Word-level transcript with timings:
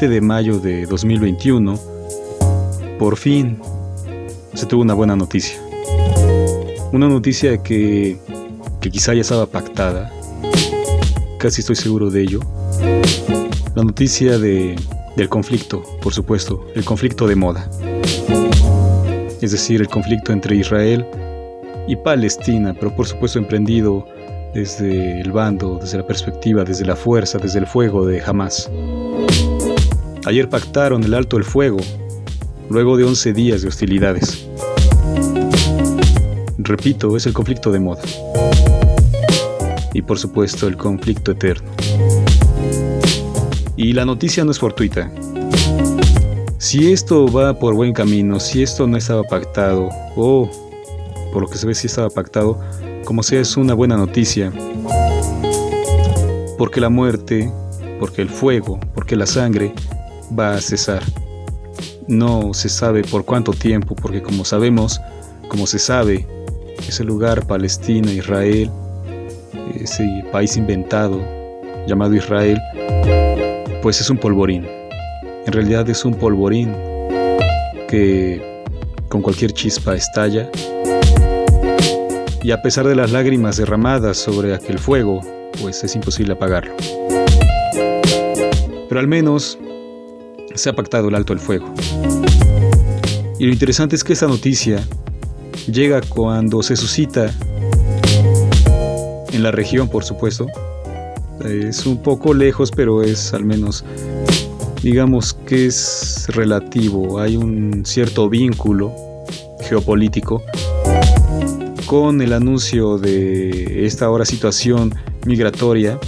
Ayer, 0.00 0.12
el 0.12 0.20
20 0.20 0.20
de 0.20 0.20
mayo 0.26 0.58
de 0.58 0.86
2021, 0.86 1.78
por 2.98 3.18
fin 3.18 3.58
se 4.54 4.64
tuvo 4.64 4.80
una 4.80 4.94
buena 4.94 5.14
noticia. 5.14 5.60
Una 6.92 7.06
noticia 7.06 7.62
que, 7.62 8.16
que 8.80 8.90
quizá 8.90 9.12
ya 9.12 9.20
estaba 9.20 9.44
pactada, 9.44 10.10
casi 11.38 11.60
estoy 11.60 11.76
seguro 11.76 12.08
de 12.10 12.22
ello. 12.22 12.40
La 13.74 13.84
noticia 13.84 14.38
de, 14.38 14.76
del 15.16 15.28
conflicto, 15.28 15.82
por 16.00 16.14
supuesto, 16.14 16.64
el 16.74 16.84
conflicto 16.84 17.26
de 17.26 17.36
moda. 17.36 17.68
Es 19.42 19.52
decir, 19.52 19.82
el 19.82 19.88
conflicto 19.88 20.32
entre 20.32 20.56
Israel 20.56 21.04
y 21.86 21.96
Palestina, 21.96 22.72
pero 22.72 22.96
por 22.96 23.06
supuesto 23.06 23.38
emprendido 23.38 24.06
desde 24.54 25.20
el 25.20 25.30
bando, 25.30 25.78
desde 25.78 25.98
la 25.98 26.06
perspectiva, 26.06 26.64
desde 26.64 26.86
la 26.86 26.96
fuerza, 26.96 27.38
desde 27.38 27.58
el 27.58 27.66
fuego 27.66 28.06
de 28.06 28.22
Hamas. 28.22 28.70
Ayer 30.30 30.48
pactaron 30.48 31.02
el 31.02 31.12
alto 31.14 31.38
el 31.38 31.42
fuego, 31.42 31.78
luego 32.68 32.96
de 32.96 33.02
11 33.02 33.32
días 33.32 33.62
de 33.62 33.68
hostilidades. 33.68 34.46
Repito, 36.56 37.16
es 37.16 37.26
el 37.26 37.32
conflicto 37.32 37.72
de 37.72 37.80
moda. 37.80 38.02
Y 39.92 40.02
por 40.02 40.20
supuesto 40.20 40.68
el 40.68 40.76
conflicto 40.76 41.32
eterno. 41.32 41.68
Y 43.74 43.92
la 43.92 44.04
noticia 44.04 44.44
no 44.44 44.52
es 44.52 44.60
fortuita. 44.60 45.10
Si 46.58 46.92
esto 46.92 47.26
va 47.26 47.58
por 47.58 47.74
buen 47.74 47.92
camino, 47.92 48.38
si 48.38 48.62
esto 48.62 48.86
no 48.86 48.96
estaba 48.96 49.24
pactado, 49.24 49.88
o 50.14 50.48
por 51.32 51.42
lo 51.42 51.48
que 51.48 51.58
se 51.58 51.66
ve 51.66 51.74
si 51.74 51.88
estaba 51.88 52.08
pactado, 52.08 52.60
como 53.04 53.24
sea 53.24 53.40
es 53.40 53.56
una 53.56 53.74
buena 53.74 53.96
noticia. 53.96 54.52
Porque 56.56 56.80
la 56.80 56.88
muerte, 56.88 57.52
porque 57.98 58.22
el 58.22 58.28
fuego, 58.28 58.78
porque 58.94 59.16
la 59.16 59.26
sangre 59.26 59.74
va 60.38 60.54
a 60.54 60.60
cesar. 60.60 61.02
No 62.08 62.54
se 62.54 62.68
sabe 62.68 63.02
por 63.02 63.24
cuánto 63.24 63.52
tiempo, 63.52 63.94
porque 63.94 64.22
como 64.22 64.44
sabemos, 64.44 65.00
como 65.48 65.66
se 65.66 65.78
sabe, 65.78 66.26
ese 66.88 67.04
lugar 67.04 67.46
Palestina, 67.46 68.10
Israel, 68.12 68.70
ese 69.74 70.24
país 70.32 70.56
inventado 70.56 71.20
llamado 71.86 72.14
Israel, 72.14 72.58
pues 73.82 74.00
es 74.00 74.10
un 74.10 74.18
polvorín. 74.18 74.66
En 75.46 75.52
realidad 75.52 75.88
es 75.88 76.04
un 76.04 76.14
polvorín 76.14 76.74
que 77.88 78.42
con 79.08 79.22
cualquier 79.22 79.52
chispa 79.52 79.94
estalla 79.94 80.48
y 82.42 82.52
a 82.52 82.62
pesar 82.62 82.86
de 82.86 82.94
las 82.94 83.10
lágrimas 83.10 83.56
derramadas 83.56 84.16
sobre 84.16 84.54
aquel 84.54 84.78
fuego, 84.78 85.20
pues 85.60 85.82
es 85.84 85.94
imposible 85.94 86.32
apagarlo. 86.32 86.74
Pero 88.88 89.00
al 89.00 89.06
menos 89.06 89.58
se 90.54 90.68
ha 90.68 90.72
pactado 90.74 91.08
el 91.08 91.14
alto 91.14 91.32
el 91.32 91.40
fuego. 91.40 91.72
Y 93.38 93.46
lo 93.46 93.52
interesante 93.52 93.96
es 93.96 94.04
que 94.04 94.12
esta 94.12 94.26
noticia 94.26 94.84
llega 95.66 96.00
cuando 96.02 96.62
se 96.62 96.76
suscita 96.76 97.32
en 99.32 99.42
la 99.42 99.50
región, 99.50 99.88
por 99.88 100.04
supuesto. 100.04 100.46
Es 101.44 101.86
un 101.86 102.02
poco 102.02 102.34
lejos, 102.34 102.70
pero 102.70 103.02
es 103.02 103.32
al 103.32 103.44
menos, 103.44 103.84
digamos 104.82 105.32
que 105.32 105.66
es 105.66 106.26
relativo. 106.28 107.18
Hay 107.18 107.36
un 107.36 107.84
cierto 107.86 108.28
vínculo 108.28 108.92
geopolítico 109.62 110.42
con 111.86 112.20
el 112.20 112.34
anuncio 112.34 112.98
de 112.98 113.86
esta 113.86 114.04
ahora 114.04 114.24
situación 114.24 114.94
migratoria 115.24 115.98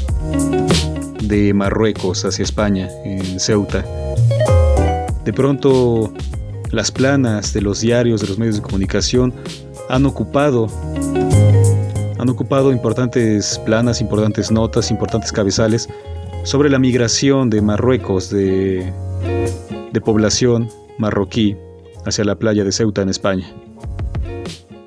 de 1.23 1.55
Marruecos 1.55 2.25
hacia 2.25 2.43
España, 2.43 2.89
en 3.05 3.41
Ceuta. 3.41 3.85
De 5.25 5.33
pronto, 5.33 6.13
las 6.71 6.91
planas 6.91 7.53
de 7.53 7.61
los 7.61 7.81
diarios, 7.81 8.21
de 8.21 8.29
los 8.29 8.39
medios 8.39 8.57
de 8.57 8.63
comunicación, 8.63 9.33
han 9.89 10.07
ocupado, 10.07 10.67
han 12.19 12.29
ocupado 12.29 12.73
importantes 12.73 13.61
planas, 13.65 14.01
importantes 14.01 14.51
notas, 14.51 14.91
importantes 14.91 15.33
cabezales 15.33 15.89
sobre 16.45 16.71
la 16.71 16.79
migración 16.79 17.51
de 17.51 17.63
Marruecos, 17.63 18.31
de, 18.31 18.93
de 19.93 20.01
población 20.01 20.69
marroquí, 20.99 21.57
hacia 22.05 22.25
la 22.25 22.37
playa 22.37 22.65
de 22.65 22.73
Ceuta 22.73 23.03
en 23.03 23.09
España. 23.09 23.47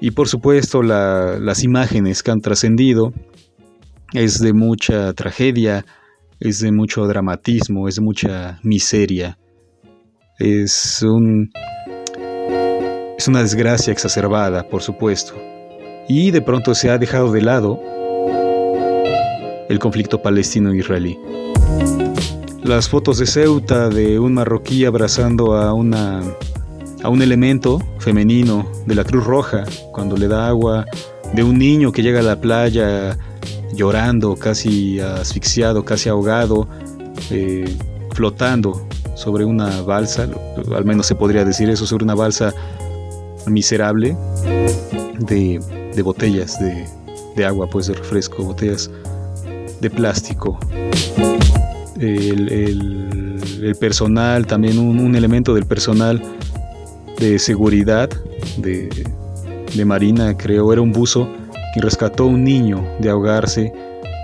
Y 0.02 0.12
por 0.12 0.28
supuesto 0.28 0.84
las 0.84 1.64
imágenes 1.64 2.22
que 2.22 2.32
han 2.32 2.42
trascendido 2.42 3.14
es 4.14 4.40
de 4.40 4.54
mucha 4.54 5.14
tragedia, 5.14 5.86
es 6.40 6.60
de 6.60 6.72
mucho 6.72 7.08
dramatismo, 7.08 7.88
es 7.88 7.96
de 7.96 8.02
mucha 8.02 8.60
miseria. 8.64 9.38
Es 10.38 11.02
un 11.02 11.50
es 13.18 13.30
una 13.30 13.42
desgracia 13.42 13.94
exacerbada, 13.94 14.68
por 14.68 14.82
supuesto. 14.82 15.34
Y 16.10 16.32
de 16.32 16.42
pronto 16.42 16.76
se 16.76 16.90
ha 16.90 16.98
dejado 16.98 17.32
de 17.32 17.42
lado 17.42 17.80
el 19.70 19.80
conflicto 19.80 20.22
palestino-israelí. 20.22 21.18
Las 22.64 22.90
fotos 22.90 23.20
de 23.20 23.28
Ceuta 23.28 23.88
de 23.88 24.20
un 24.20 24.34
marroquí 24.34 24.84
abrazando 24.84 25.56
a 25.56 25.74
una 25.74 26.22
a 27.02 27.08
un 27.08 27.22
elemento 27.22 27.80
femenino 28.00 28.70
de 28.86 28.96
la 28.96 29.06
Cruz 29.06 29.24
Roja 29.24 29.64
cuando 29.94 30.18
le 30.18 30.28
da 30.28 30.48
agua, 30.48 30.86
de 31.34 31.44
un 31.44 31.58
niño 31.58 31.94
que 31.94 32.04
llega 32.04 32.20
a 32.20 32.24
la 32.24 32.42
playa 32.42 33.18
llorando, 33.74 34.36
casi 34.36 35.00
asfixiado, 35.00 35.86
casi 35.86 36.10
ahogado, 36.10 36.68
eh, 37.32 37.74
flotando 38.12 38.86
sobre 39.16 39.46
una 39.46 39.82
balsa, 39.82 40.28
al 40.76 40.86
menos 40.86 41.08
se 41.08 41.16
podría 41.16 41.44
decir 41.44 41.70
eso, 41.70 41.86
sobre 41.86 42.04
una 42.04 42.16
balsa 42.16 42.54
miserable 43.48 44.16
de, 45.20 45.60
botellas 46.04 46.60
de, 47.36 47.46
agua, 47.46 47.68
pues 47.68 47.88
de 47.88 47.94
refresco, 47.96 48.44
botellas 48.44 48.90
de 49.82 49.90
plástico. 49.90 50.60
El, 52.00 53.76
personal, 53.80 54.46
también 54.46 54.78
un 54.78 55.16
elemento 55.16 55.56
del 55.56 55.66
personal 55.66 56.22
de 57.20 57.40
seguridad 57.40 58.10
de, 58.58 58.90
Marina, 59.86 60.36
creo, 60.36 60.72
era 60.72 60.82
un 60.82 60.92
buzo 60.92 61.30
que 61.74 61.82
rescató 61.82 62.24
a 62.24 62.28
un 62.28 62.44
niño 62.44 62.86
de 63.00 63.10
ahogarse. 63.10 63.74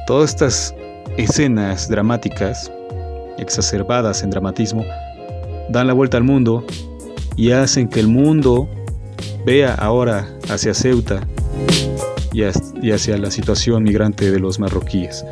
Todas 0.07 0.31
estas 0.31 0.75
escenas 1.17 1.89
dramáticas, 1.89 2.71
exacerbadas 3.41 4.23
en 4.23 4.29
dramatismo, 4.29 4.85
dan 5.69 5.87
la 5.87 5.93
vuelta 5.93 6.15
al 6.15 6.23
mundo 6.23 6.65
y 7.35 7.51
hacen 7.51 7.89
que 7.89 7.99
el 7.99 8.07
mundo 8.07 8.69
vea 9.45 9.73
ahora 9.73 10.29
hacia 10.49 10.73
Ceuta 10.73 11.27
y, 12.31 12.43
hacia 12.91 13.17
la 13.17 13.31
situación 13.31 13.83
migrante 13.83 14.31
de 14.31 14.39
los 14.39 14.59
marroquíes. 14.59 15.25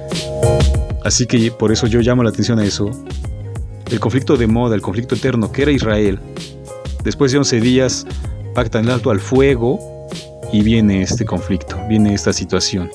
Así 1.05 1.25
que 1.25 1.51
por 1.51 1.71
eso 1.71 1.87
yo 1.87 2.01
llamo 2.01 2.23
la 2.23 2.29
atención 2.29 2.59
a 2.59 2.65
eso. 2.65 2.89
El 3.89 3.99
conflicto 3.99 4.35
de 4.35 4.47
moda, 4.47 4.75
el 4.75 4.81
conflicto 4.81 5.15
eterno 5.15 5.51
que 5.51 5.61
era 5.61 5.71
Israel, 5.71 6.19
Después 7.03 7.31
de 7.31 7.37
11 7.37 7.61
días 7.61 8.05
pactan 8.53 8.85
el 8.85 8.91
alto 8.91 9.09
al 9.09 9.19
fuego 9.19 9.79
y 10.51 10.61
viene 10.63 11.01
este 11.01 11.23
conflicto, 11.23 11.77
viene 11.87 12.13
esta 12.13 12.33
situación. 12.33 12.89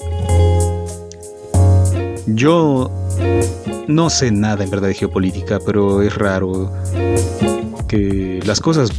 Yo 2.27 2.91
no 3.89 4.11
sé 4.11 4.31
nada 4.31 4.65
en 4.65 4.71
verdad 4.71 4.89
de 4.89 4.95
geopolítica, 4.95 5.59
pero 5.65 6.03
es 6.03 6.15
raro 6.15 6.73
que 7.89 8.41
las 8.47 8.61
cosas... 8.61 8.91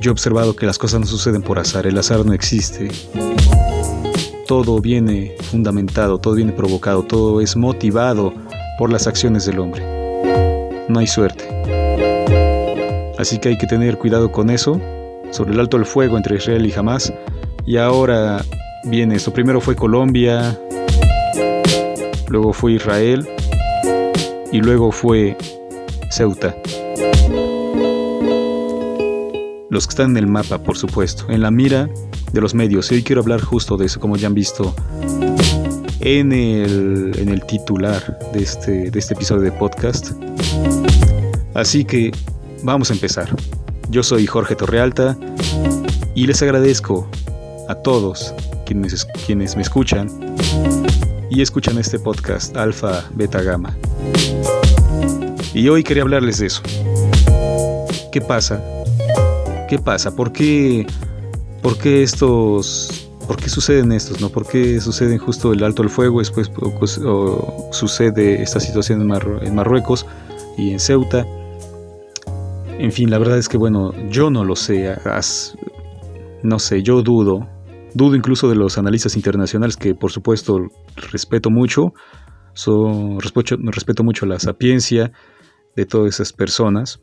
Yo 0.00 0.10
he 0.10 0.12
observado 0.12 0.56
que 0.56 0.66
las 0.66 0.78
cosas 0.78 1.00
no 1.00 1.06
suceden 1.06 1.42
por 1.42 1.58
azar, 1.58 1.86
el 1.86 1.96
azar 1.96 2.26
no 2.26 2.32
existe. 2.32 2.90
Todo 4.48 4.80
viene 4.80 5.36
fundamentado, 5.50 6.18
todo 6.18 6.34
viene 6.34 6.52
provocado, 6.52 7.04
todo 7.04 7.40
es 7.40 7.56
motivado 7.56 8.34
por 8.78 8.90
las 8.90 9.06
acciones 9.06 9.46
del 9.46 9.60
hombre. 9.60 9.82
No 10.88 10.98
hay 10.98 11.06
suerte. 11.06 11.48
Así 13.16 13.38
que 13.38 13.50
hay 13.50 13.58
que 13.58 13.68
tener 13.68 13.96
cuidado 13.96 14.32
con 14.32 14.50
eso, 14.50 14.80
sobre 15.30 15.52
el 15.52 15.60
alto 15.60 15.76
el 15.76 15.86
fuego 15.86 16.16
entre 16.16 16.36
Israel 16.36 16.66
y 16.66 16.72
Hamas. 16.72 17.12
Y 17.64 17.76
ahora 17.76 18.44
viene 18.84 19.14
esto. 19.14 19.32
Primero 19.32 19.60
fue 19.60 19.76
Colombia, 19.76 20.58
luego 22.28 22.52
fue 22.52 22.72
Israel 22.72 23.28
y 24.50 24.60
luego 24.60 24.92
fue 24.92 25.36
Ceuta. 26.10 26.56
Los 29.70 29.86
que 29.86 29.90
están 29.90 30.10
en 30.10 30.16
el 30.18 30.26
mapa, 30.26 30.58
por 30.58 30.76
supuesto, 30.76 31.24
en 31.30 31.40
la 31.40 31.50
mira 31.50 31.88
de 32.32 32.40
los 32.40 32.54
medios. 32.54 32.92
Y 32.92 32.96
hoy 32.96 33.02
quiero 33.02 33.22
hablar 33.22 33.40
justo 33.40 33.76
de 33.76 33.86
eso, 33.86 34.00
como 34.00 34.16
ya 34.16 34.26
han 34.26 34.34
visto 34.34 34.74
en 36.00 36.32
el, 36.32 37.12
en 37.18 37.28
el 37.28 37.44
titular 37.46 38.18
de 38.32 38.42
este, 38.42 38.90
de 38.90 38.98
este 38.98 39.14
episodio 39.14 39.42
de 39.42 39.52
podcast. 39.52 40.12
Así 41.54 41.84
que 41.84 42.12
Vamos 42.62 42.90
a 42.90 42.94
empezar. 42.94 43.28
Yo 43.90 44.04
soy 44.04 44.26
Jorge 44.26 44.54
Torrealta 44.54 45.16
y 46.14 46.26
les 46.26 46.42
agradezco 46.42 47.10
a 47.68 47.74
todos 47.74 48.32
quienes, 48.64 49.04
quienes 49.26 49.56
me 49.56 49.62
escuchan 49.62 50.08
y 51.34 51.40
escuchan 51.40 51.78
este 51.78 51.98
podcast 51.98 52.54
Alfa 52.56 53.04
Beta 53.14 53.42
Gamma. 53.42 53.74
Y 55.54 55.68
hoy 55.68 55.82
quería 55.82 56.02
hablarles 56.02 56.38
de 56.38 56.46
eso. 56.46 56.62
¿Qué 58.10 58.20
pasa? 58.20 58.62
¿Qué 59.68 59.78
pasa? 59.78 60.14
¿Por 60.14 60.32
qué, 60.32 60.86
por 61.62 61.78
qué 61.78 62.02
estos 62.02 63.08
¿por 63.26 63.36
qué 63.36 63.48
suceden 63.48 63.92
estos? 63.92 64.20
¿no? 64.20 64.28
¿Por 64.28 64.46
qué 64.46 64.80
suceden 64.80 65.18
justo 65.18 65.52
el 65.52 65.64
alto 65.64 65.82
al 65.82 65.88
fuego? 65.88 66.18
Después 66.18 66.50
sucede 67.70 68.42
esta 68.42 68.60
situación 68.60 69.00
en, 69.00 69.54
Marruecos 69.54 70.04
y 70.58 70.72
en 70.72 70.80
Ceuta. 70.80 71.26
En 72.78 72.92
fin, 72.92 73.10
la 73.10 73.18
verdad 73.18 73.38
es 73.38 73.48
que 73.48 73.56
bueno, 73.56 73.92
yo 74.10 74.30
no 74.30 74.44
lo 74.44 74.54
sé. 74.54 74.96
no 76.42 76.58
sé, 76.58 76.82
yo 76.82 77.02
dudo. 77.02 77.48
Dudo 77.94 78.16
incluso 78.16 78.48
de 78.48 78.54
los 78.54 78.78
analistas 78.78 79.16
internacionales 79.16 79.76
que 79.76 79.94
por 79.94 80.10
supuesto 80.10 80.68
respeto 81.10 81.50
mucho. 81.50 81.92
respeto, 83.18 84.04
mucho 84.04 84.26
la 84.26 84.38
sapiencia 84.38 85.12
de 85.76 85.86
todas 85.86 86.14
esas 86.14 86.32
personas. 86.32 87.00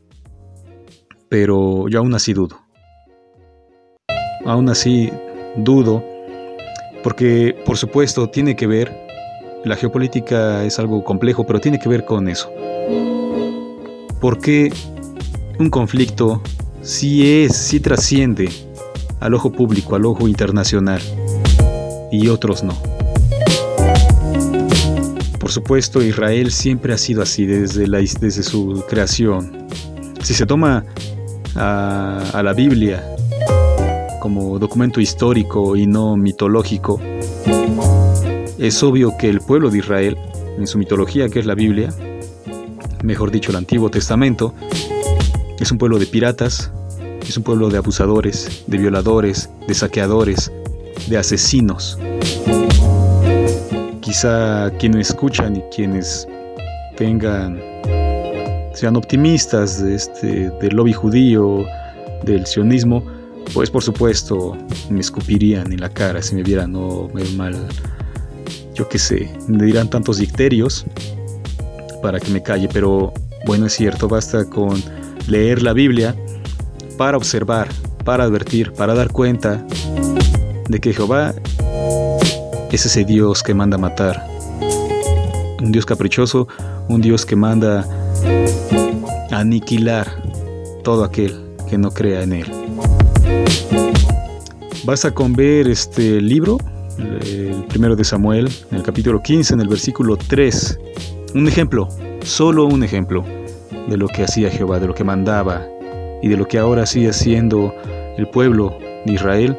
Pero 1.28 1.88
yo 1.88 2.00
aún 2.00 2.14
así 2.14 2.32
dudo. 2.32 2.58
Aún 4.44 4.68
así 4.68 5.10
dudo 5.56 6.02
porque, 7.02 7.56
por 7.64 7.76
supuesto, 7.76 8.28
tiene 8.28 8.56
que 8.56 8.66
ver, 8.66 8.94
la 9.64 9.76
geopolítica 9.76 10.64
es 10.64 10.78
algo 10.78 11.02
complejo, 11.02 11.46
pero 11.46 11.60
tiene 11.60 11.78
que 11.78 11.88
ver 11.88 12.04
con 12.04 12.28
eso. 12.28 12.50
Porque 14.20 14.70
un 15.58 15.70
conflicto 15.70 16.42
sí 16.82 17.42
es, 17.42 17.56
sí 17.56 17.80
trasciende 17.80 18.50
al 19.20 19.34
ojo 19.34 19.52
público, 19.52 19.94
al 19.94 20.06
ojo 20.06 20.26
internacional, 20.26 21.00
y 22.10 22.28
otros 22.28 22.64
no. 22.64 22.74
Por 25.38 25.50
supuesto, 25.50 26.02
Israel 26.02 26.50
siempre 26.50 26.92
ha 26.92 26.98
sido 26.98 27.22
así 27.22 27.46
desde, 27.46 27.86
la, 27.86 27.98
desde 27.98 28.42
su 28.42 28.84
creación. 28.88 29.66
Si 30.22 30.34
se 30.34 30.46
toma 30.46 30.84
a, 31.54 32.30
a 32.32 32.42
la 32.42 32.52
Biblia 32.52 33.04
como 34.20 34.58
documento 34.58 35.00
histórico 35.00 35.76
y 35.76 35.86
no 35.86 36.16
mitológico, 36.16 37.00
es 38.58 38.82
obvio 38.82 39.16
que 39.18 39.28
el 39.28 39.40
pueblo 39.40 39.70
de 39.70 39.78
Israel, 39.78 40.18
en 40.58 40.66
su 40.66 40.78
mitología 40.78 41.28
que 41.28 41.40
es 41.40 41.46
la 41.46 41.54
Biblia, 41.54 41.92
mejor 43.02 43.30
dicho 43.30 43.50
el 43.50 43.56
Antiguo 43.56 43.90
Testamento, 43.90 44.54
es 45.58 45.72
un 45.72 45.78
pueblo 45.78 45.98
de 45.98 46.06
piratas, 46.06 46.70
es 47.28 47.36
un 47.36 47.42
pueblo 47.42 47.68
de 47.68 47.78
abusadores, 47.78 48.64
de 48.66 48.78
violadores, 48.78 49.50
de 49.66 49.74
saqueadores, 49.74 50.50
de 51.08 51.16
asesinos. 51.16 51.98
Quizá 54.00 54.70
quienes 54.78 55.10
escuchan 55.10 55.56
y 55.56 55.62
quienes 55.74 56.26
tengan 56.96 57.60
sean 58.74 58.96
optimistas 58.96 59.82
de 59.82 59.94
este, 59.94 60.50
del 60.60 60.76
lobby 60.76 60.92
judío, 60.92 61.64
del 62.24 62.46
sionismo, 62.46 63.04
pues 63.52 63.70
por 63.70 63.82
supuesto 63.82 64.56
me 64.88 65.00
escupirían 65.00 65.72
en 65.72 65.80
la 65.80 65.88
cara 65.88 66.22
si 66.22 66.34
me 66.34 66.42
vieran 66.42 66.72
no 66.72 67.08
mal, 67.36 67.54
yo 68.74 68.88
qué 68.88 68.98
sé, 68.98 69.30
me 69.48 69.64
dirán 69.64 69.90
tantos 69.90 70.18
dicterios 70.18 70.86
para 72.02 72.20
que 72.20 72.30
me 72.30 72.42
calle, 72.42 72.68
pero 72.72 73.12
bueno 73.46 73.66
es 73.66 73.74
cierto, 73.74 74.08
basta 74.08 74.48
con 74.48 74.82
leer 75.26 75.62
la 75.62 75.72
Biblia 75.72 76.14
para 77.00 77.16
observar, 77.16 77.66
para 78.04 78.24
advertir, 78.24 78.74
para 78.74 78.92
dar 78.92 79.10
cuenta 79.10 79.64
de 80.68 80.80
que 80.80 80.92
Jehová 80.92 81.32
es 82.70 82.84
ese 82.84 83.06
Dios 83.06 83.42
que 83.42 83.54
manda 83.54 83.78
matar, 83.78 84.22
un 85.62 85.72
Dios 85.72 85.86
caprichoso, 85.86 86.46
un 86.90 87.00
Dios 87.00 87.24
que 87.24 87.36
manda 87.36 87.88
aniquilar 89.30 90.08
todo 90.84 91.02
aquel 91.02 91.40
que 91.70 91.78
no 91.78 91.90
crea 91.90 92.22
en 92.22 92.34
Él. 92.34 92.52
Basta 94.84 95.10
con 95.10 95.32
ver 95.32 95.68
este 95.68 96.20
libro, 96.20 96.58
el 96.98 97.64
primero 97.70 97.96
de 97.96 98.04
Samuel, 98.04 98.46
en 98.70 98.76
el 98.76 98.82
capítulo 98.82 99.22
15, 99.22 99.54
en 99.54 99.60
el 99.62 99.68
versículo 99.68 100.18
3. 100.18 100.78
Un 101.34 101.48
ejemplo, 101.48 101.88
solo 102.22 102.66
un 102.66 102.84
ejemplo 102.84 103.24
de 103.88 103.96
lo 103.96 104.06
que 104.06 104.24
hacía 104.24 104.50
Jehová, 104.50 104.78
de 104.78 104.86
lo 104.86 104.92
que 104.94 105.02
mandaba 105.02 105.66
y 106.22 106.28
de 106.28 106.36
lo 106.36 106.46
que 106.46 106.58
ahora 106.58 106.86
sigue 106.86 107.08
haciendo 107.10 107.74
el 108.16 108.28
pueblo 108.28 108.78
de 109.04 109.12
Israel 109.12 109.56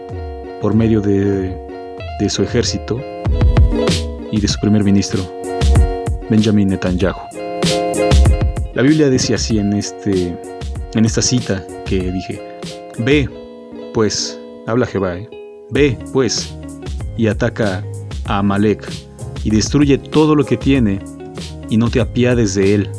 por 0.61 0.75
medio 0.75 1.01
de, 1.01 1.57
su 2.29 2.43
ejército 2.43 3.01
y 4.31 4.39
de 4.39 4.47
su 4.47 4.59
primer 4.59 4.83
ministro, 4.83 5.23
Benjamin 6.29 6.67
Netanyahu. 6.67 7.19
La 8.75 8.83
Biblia 8.83 9.09
decía 9.09 9.37
así 9.37 9.57
en, 9.57 9.73
este, 9.73 10.37
en 10.93 11.05
esta 11.05 11.21
cita 11.21 11.65
que 11.85 12.11
dije, 12.11 12.59
ve, 12.99 13.27
pues, 13.93 14.39
habla 14.67 14.85
Jehová, 14.85 15.17
¿eh? 15.17 15.29
ve, 15.71 15.97
pues, 16.13 16.55
y 17.17 17.27
ataca 17.27 17.83
a 18.25 18.37
Amalek, 18.37 18.87
y 19.43 19.49
destruye 19.49 19.97
todo 19.97 20.35
lo 20.35 20.45
que 20.45 20.57
tiene, 20.57 20.99
y 21.69 21.77
no 21.77 21.89
te 21.89 21.99
apiades 21.99 22.53
de 22.53 22.75
él. 22.75 22.89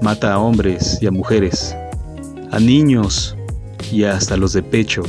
Mata 0.00 0.32
a 0.32 0.38
hombres 0.38 0.98
y 1.02 1.06
a 1.06 1.10
mujeres, 1.10 1.74
a 2.50 2.58
niños 2.58 3.36
y 3.92 4.04
hasta 4.04 4.36
los 4.36 4.52
de 4.52 4.62
pecho, 4.62 5.02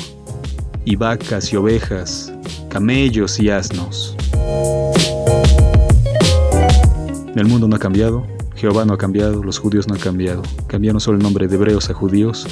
y 0.85 0.95
vacas 0.95 1.51
y 1.51 1.55
ovejas, 1.55 2.33
camellos 2.69 3.39
y 3.39 3.49
asnos. 3.49 4.15
El 7.35 7.45
mundo 7.45 7.67
no 7.67 7.75
ha 7.75 7.79
cambiado, 7.79 8.25
Jehová 8.55 8.85
no 8.85 8.93
ha 8.93 8.97
cambiado, 8.97 9.43
los 9.43 9.59
judíos 9.59 9.87
no 9.87 9.93
han 9.93 10.01
cambiado. 10.01 10.41
Cambiaron 10.67 10.99
solo 10.99 11.17
el 11.17 11.23
nombre 11.23 11.47
de 11.47 11.55
hebreos 11.55 11.89
a 11.89 11.93
judíos, 11.93 12.45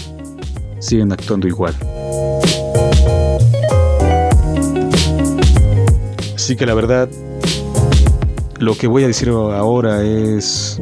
siguen 0.80 1.12
actuando 1.12 1.48
igual. 1.48 1.76
Así 6.36 6.56
que 6.56 6.66
la 6.66 6.74
verdad, 6.74 7.10
lo 8.60 8.78
que 8.78 8.88
voy 8.88 9.04
a 9.04 9.08
decir 9.08 9.30
ahora 9.30 10.04
es 10.04 10.82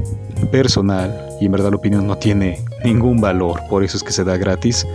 personal 0.52 1.30
y 1.42 1.48
en 1.48 1.52
verdad 1.52 1.72
la 1.72 1.78
opinión 1.78 2.06
no 2.06 2.18
tiene 2.18 2.64
ningún 2.86 3.20
valor, 3.20 3.62
por 3.70 3.84
eso 3.84 3.98
es 3.98 4.04
que 4.04 4.12
se 4.12 4.24
da 4.24 4.38
gratis 4.38 4.88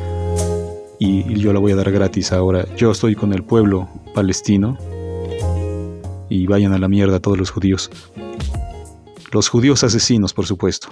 y 0.99 1.35
yo 1.35 1.52
la 1.52 1.59
voy 1.59 1.73
a 1.73 1.76
dar 1.76 1.90
gratis 1.90 2.30
ahora. 2.30 2.66
Yo 2.76 2.92
estoy 2.92 3.14
con 3.14 3.32
el 3.32 3.42
pueblo 3.42 3.88
palestino 4.14 4.78
y 6.28 6.47
vayan 6.47 6.73
a 6.73 6.78
la 6.78 6.88
mierda 6.88 7.20
todos 7.20 7.37
los 7.37 7.50
judíos. 7.50 7.90
Los 9.32 9.49
judíos 9.49 9.82
asesinos, 9.82 10.32
por 10.35 10.47
supuesto. 10.47 10.88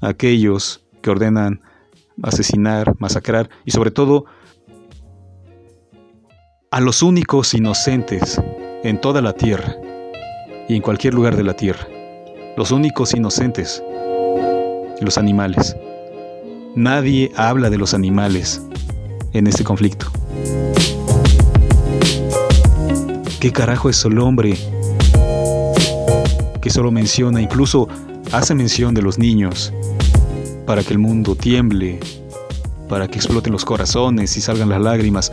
Aquellos 0.00 0.84
que 1.02 1.10
ordenan 1.10 1.62
asesinar, 2.22 2.94
masacrar 2.98 3.50
y 3.64 3.70
sobre 3.72 3.90
todo 3.90 4.26
a 6.70 6.80
los 6.80 7.02
únicos 7.02 7.54
inocentes 7.54 8.40
en 8.82 9.00
toda 9.00 9.22
la 9.22 9.32
tierra 9.32 9.76
y 10.68 10.76
en 10.76 10.82
cualquier 10.82 11.14
lugar 11.14 11.36
de 11.36 11.44
la 11.44 11.54
tierra. 11.54 11.86
Los 12.56 12.70
únicos 12.70 13.14
inocentes, 13.14 13.82
los 15.00 15.18
animales. 15.18 15.76
Nadie 16.74 17.32
habla 17.36 17.70
de 17.70 17.78
los 17.78 17.94
animales 17.94 18.62
en 19.32 19.46
este 19.46 19.64
conflicto. 19.64 20.06
¿Qué 23.40 23.52
carajo 23.52 23.88
es 23.90 24.04
el 24.04 24.18
hombre 24.18 24.56
que 26.60 26.70
solo 26.70 26.90
menciona, 26.90 27.40
incluso 27.40 27.88
hace 28.32 28.54
mención 28.54 28.94
de 28.94 29.02
los 29.02 29.18
niños, 29.18 29.72
para 30.66 30.82
que 30.82 30.92
el 30.92 30.98
mundo 30.98 31.34
tiemble, 31.34 32.00
para 32.88 33.08
que 33.08 33.16
exploten 33.16 33.52
los 33.52 33.64
corazones 33.64 34.36
y 34.36 34.40
salgan 34.40 34.68
las 34.68 34.80
lágrimas? 34.80 35.32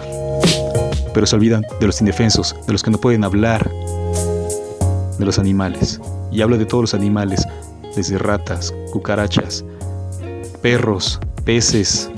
pero 1.13 1.27
se 1.27 1.35
olvidan 1.35 1.63
de 1.79 1.85
los 1.85 2.01
indefensos, 2.01 2.55
de 2.65 2.73
los 2.73 2.83
que 2.83 2.91
no 2.91 2.97
pueden 2.97 3.23
hablar, 3.23 3.69
de 5.17 5.25
los 5.25 5.39
animales. 5.39 6.01
Y 6.31 6.41
hablo 6.41 6.57
de 6.57 6.65
todos 6.65 6.81
los 6.81 6.93
animales, 6.93 7.47
desde 7.95 8.17
ratas, 8.17 8.73
cucarachas, 8.91 9.63
perros, 10.61 11.19
peces, 11.45 12.09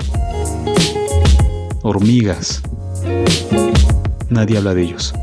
hormigas. 1.82 2.62
Nadie 4.28 4.58
habla 4.58 4.74
de 4.74 4.82
ellos. 4.82 5.14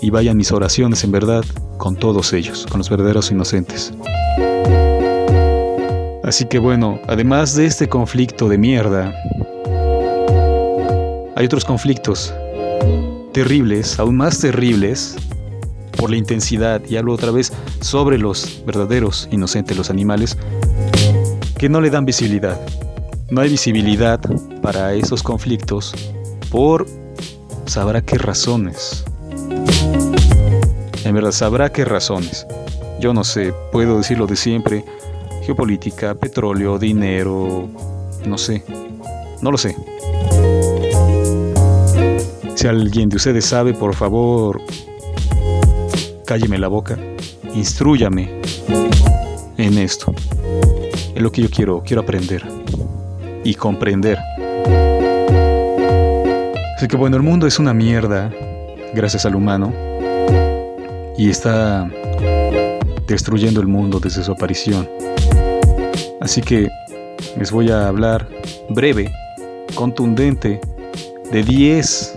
Y 0.00 0.10
vayan 0.10 0.36
mis 0.36 0.52
oraciones 0.52 1.04
en 1.04 1.12
verdad 1.12 1.44
con 1.76 1.96
todos 1.96 2.32
ellos, 2.32 2.66
con 2.68 2.78
los 2.78 2.90
verdaderos 2.90 3.30
inocentes. 3.30 3.92
Así 6.24 6.44
que 6.44 6.58
bueno, 6.58 7.00
además 7.06 7.54
de 7.54 7.66
este 7.66 7.88
conflicto 7.88 8.48
de 8.48 8.58
mierda, 8.58 9.14
hay 11.36 11.46
otros 11.46 11.64
conflictos 11.64 12.34
terribles, 13.32 13.98
aún 13.98 14.16
más 14.16 14.40
terribles, 14.40 15.16
por 15.98 16.10
la 16.10 16.16
intensidad, 16.16 16.80
y 16.88 16.96
hablo 16.96 17.12
otra 17.12 17.32
vez 17.32 17.52
sobre 17.80 18.18
los 18.18 18.62
verdaderos 18.64 19.28
inocentes, 19.30 19.76
los 19.76 19.90
animales, 19.90 20.38
que 21.58 21.68
no 21.68 21.80
le 21.80 21.90
dan 21.90 22.06
visibilidad. 22.06 22.58
No 23.30 23.42
hay 23.42 23.50
visibilidad 23.50 24.20
para 24.62 24.94
esos 24.94 25.22
conflictos 25.22 25.92
por 26.50 26.86
sabrá 27.66 28.00
qué 28.00 28.16
razones. 28.16 29.04
En 31.04 31.14
verdad, 31.14 31.32
sabrá 31.32 31.70
qué 31.70 31.84
razones. 31.84 32.46
Yo 33.00 33.12
no 33.12 33.24
sé, 33.24 33.52
puedo 33.72 33.98
decirlo 33.98 34.26
de 34.26 34.36
siempre. 34.36 34.84
Geopolítica, 35.44 36.14
petróleo, 36.14 36.78
dinero, 36.78 37.68
no 38.26 38.38
sé. 38.38 38.64
No 39.42 39.50
lo 39.50 39.58
sé. 39.58 39.76
Si 42.54 42.66
alguien 42.66 43.08
de 43.08 43.16
ustedes 43.16 43.44
sabe, 43.44 43.72
por 43.72 43.94
favor, 43.94 44.60
cálleme 46.28 46.58
la 46.58 46.68
boca, 46.68 46.98
instruyame 47.54 48.28
en 49.56 49.78
esto. 49.78 50.12
Es 51.14 51.22
lo 51.22 51.32
que 51.32 51.40
yo 51.40 51.48
quiero, 51.48 51.82
quiero 51.82 52.02
aprender 52.02 52.46
y 53.44 53.54
comprender. 53.54 54.18
Así 56.76 56.86
que 56.86 56.98
bueno, 56.98 57.16
el 57.16 57.22
mundo 57.22 57.46
es 57.46 57.58
una 57.58 57.72
mierda 57.72 58.30
gracias 58.92 59.24
al 59.24 59.36
humano 59.36 59.72
y 61.16 61.30
está 61.30 61.90
destruyendo 63.06 63.62
el 63.62 63.66
mundo 63.66 63.98
desde 63.98 64.22
su 64.22 64.32
aparición. 64.32 64.86
Así 66.20 66.42
que 66.42 66.68
les 67.38 67.50
voy 67.50 67.70
a 67.70 67.88
hablar 67.88 68.28
breve, 68.68 69.10
contundente, 69.74 70.60
de 71.32 71.42
10 71.42 72.16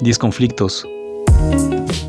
10 0.00 0.18
conflictos 0.18 0.86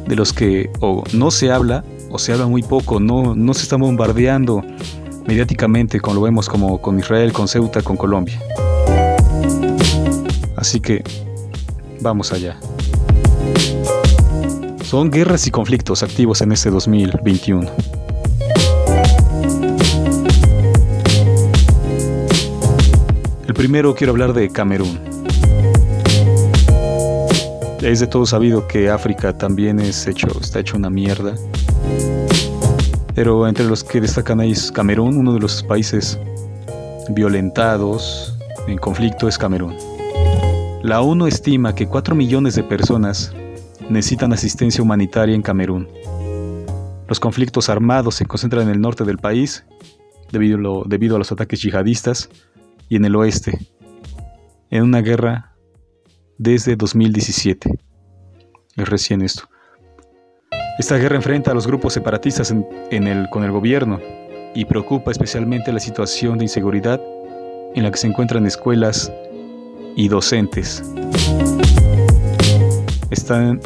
de 0.08 0.16
los 0.16 0.34
que 0.34 0.70
o 0.80 1.04
no 1.14 1.32
se 1.32 1.52
habla 1.52 1.84
o 2.10 2.20
se 2.20 2.34
habla 2.34 2.48
muy 2.48 2.64
poco, 2.64 3.00
no, 3.00 3.36
no 3.36 3.54
se 3.54 3.64
está 3.64 3.76
bombardeando 3.76 4.64
mediáticamente 5.26 6.00
como 6.00 6.16
lo 6.16 6.22
vemos 6.22 6.48
como 6.48 6.82
con 6.82 7.00
Israel, 7.00 7.34
con 7.34 7.48
Ceuta, 7.48 7.82
con 7.82 7.98
Colombia. 7.98 8.40
Así 10.56 10.80
que 10.80 11.04
vamos 12.02 12.32
allá. 12.32 12.58
Son 14.84 15.10
guerras 15.10 15.48
y 15.48 15.52
conflictos 15.52 16.04
activos 16.04 16.42
en 16.42 16.52
este 16.52 16.70
2021. 16.70 17.70
El 23.48 23.54
primero 23.54 23.96
quiero 23.96 24.12
hablar 24.12 24.34
de 24.34 24.50
Camerún. 24.50 25.15
Es 27.86 28.00
de 28.00 28.08
todo 28.08 28.26
sabido 28.26 28.68
que 28.68 28.90
África 28.90 29.38
también 29.38 29.80
está 29.80 30.60
hecho 30.60 30.76
una 30.76 30.90
mierda. 30.90 31.36
Pero 33.14 33.48
entre 33.48 33.64
los 33.66 33.84
que 33.84 34.02
destacan 34.02 34.40
ahí 34.40 34.54
es 34.54 34.72
Camerún, 34.72 35.18
uno 35.18 35.34
de 35.34 35.40
los 35.40 35.62
países 35.62 36.20
violentados 37.12 38.36
en 38.66 38.80
conflicto 38.80 39.28
es 39.28 39.38
Camerún. 39.38 39.76
La 40.82 41.02
ONU 41.02 41.28
estima 41.28 41.76
que 41.76 41.86
4 41.86 42.16
millones 42.16 42.56
de 42.56 42.64
personas 42.64 43.36
necesitan 43.88 44.34
asistencia 44.34 44.84
humanitaria 44.84 45.36
en 45.36 45.44
Camerún. 45.44 45.88
Los 47.08 47.20
conflictos 47.20 47.70
armados 47.70 48.16
se 48.16 48.26
concentran 48.26 48.64
en 48.64 48.70
el 48.70 48.82
norte 48.82 49.04
del 49.04 49.20
país 49.20 49.64
debido 50.32 51.16
a 51.16 51.20
los 51.20 51.32
ataques 51.32 51.62
yihadistas 51.62 52.30
y 52.90 52.96
en 52.96 53.06
el 53.06 53.16
oeste, 53.16 53.60
en 54.72 54.82
una 54.82 55.02
guerra 55.02 55.55
desde 56.38 56.76
2017. 56.76 57.78
Es 58.78 58.90
recién 58.90 59.22
esto. 59.22 59.50
Esta 60.78 60.98
guerra 60.98 61.16
enfrenta 61.16 61.52
a 61.52 61.54
los 61.54 61.68
grupos 61.68 61.94
separatistas 61.94 62.54
con 63.32 63.44
el 63.44 63.52
gobierno 63.52 64.00
y 64.54 64.66
preocupa 64.66 65.12
especialmente 65.12 65.72
la 65.72 65.80
situación 65.80 66.38
de 66.38 66.46
inseguridad 66.46 67.02
en 67.76 67.84
la 67.84 67.92
que 67.92 67.98
se 67.98 68.08
encuentran 68.08 68.46
escuelas 68.46 69.12
y 69.96 70.08
docentes. 70.08 70.84
Están, 73.10 73.62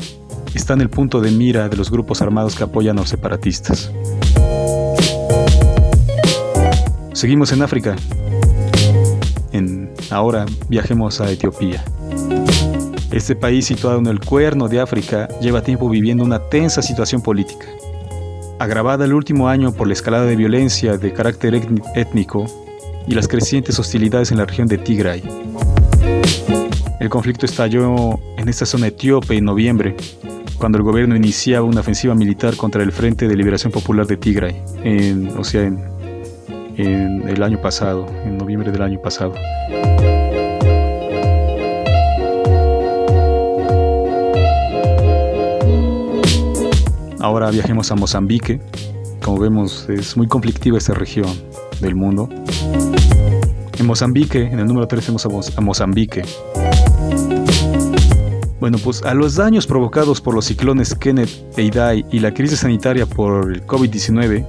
están 0.53 0.79
en 0.79 0.81
el 0.81 0.89
punto 0.89 1.21
de 1.21 1.31
mira 1.31 1.69
de 1.69 1.77
los 1.77 1.89
grupos 1.89 2.21
armados 2.21 2.55
que 2.55 2.63
apoyan 2.63 2.97
a 2.97 3.01
los 3.01 3.09
separatistas. 3.09 3.91
Seguimos 7.13 7.51
en 7.51 7.61
África. 7.63 7.95
En, 9.51 9.91
ahora 10.11 10.45
viajemos 10.69 11.19
a 11.21 11.31
Etiopía. 11.31 11.83
Este 13.11 13.35
país 13.35 13.65
situado 13.65 13.97
en 13.97 14.05
el 14.05 14.19
cuerno 14.19 14.67
de 14.67 14.79
África 14.79 15.27
lleva 15.41 15.63
tiempo 15.63 15.89
viviendo 15.89 16.23
una 16.23 16.37
tensa 16.47 16.83
situación 16.83 17.23
política, 17.23 17.65
agravada 18.59 19.05
el 19.05 19.13
último 19.13 19.47
año 19.47 19.71
por 19.71 19.87
la 19.87 19.93
escalada 19.93 20.25
de 20.25 20.35
violencia 20.35 20.95
de 20.95 21.11
carácter 21.11 21.59
étnico 21.95 22.45
y 23.07 23.15
las 23.15 23.27
crecientes 23.27 23.79
hostilidades 23.79 24.31
en 24.31 24.37
la 24.37 24.45
región 24.45 24.67
de 24.67 24.77
Tigray. 24.77 25.23
El 26.99 27.09
conflicto 27.09 27.47
estalló 27.47 28.19
en 28.37 28.47
esta 28.47 28.67
zona 28.67 28.87
etíope 28.87 29.37
en 29.37 29.45
noviembre, 29.45 29.95
cuando 30.59 30.77
el 30.77 30.83
gobierno 30.83 31.15
iniciaba 31.15 31.65
una 31.65 31.79
ofensiva 31.79 32.13
militar 32.13 32.55
contra 32.57 32.83
el 32.83 32.91
Frente 32.91 33.27
de 33.27 33.35
Liberación 33.35 33.71
Popular 33.71 34.05
de 34.05 34.17
Tigray, 34.17 34.61
en, 34.83 35.35
o 35.35 35.43
sea, 35.43 35.63
en, 35.63 35.83
en 36.77 37.27
el 37.27 37.41
año 37.41 37.59
pasado, 37.59 38.05
en 38.23 38.37
noviembre 38.37 38.71
del 38.71 38.83
año 38.83 39.01
pasado. 39.01 39.33
Ahora 47.19 47.51
viajemos 47.51 47.91
a 47.91 47.95
Mozambique. 47.95 48.61
Como 49.23 49.39
vemos, 49.39 49.87
es 49.89 50.15
muy 50.15 50.27
conflictiva 50.27 50.77
esta 50.77 50.93
región 50.93 51.27
del 51.81 51.95
mundo. 51.95 52.29
En 53.77 53.85
Mozambique, 53.85 54.43
en 54.43 54.59
el 54.59 54.65
número 54.65 54.87
3 54.87 55.05
tenemos 55.05 55.55
a 55.57 55.61
Mozambique. 55.61 56.23
Bueno, 58.59 58.77
pues 58.83 59.03
a 59.03 59.13
los 59.13 59.35
daños 59.35 59.67
provocados 59.67 60.21
por 60.21 60.33
los 60.33 60.45
ciclones 60.45 60.95
Kenneth 60.95 61.29
e 61.57 61.63
Idai 61.63 62.05
y 62.11 62.19
la 62.19 62.33
crisis 62.33 62.59
sanitaria 62.59 63.05
por 63.05 63.51
el 63.51 63.65
COVID-19, 63.65 64.45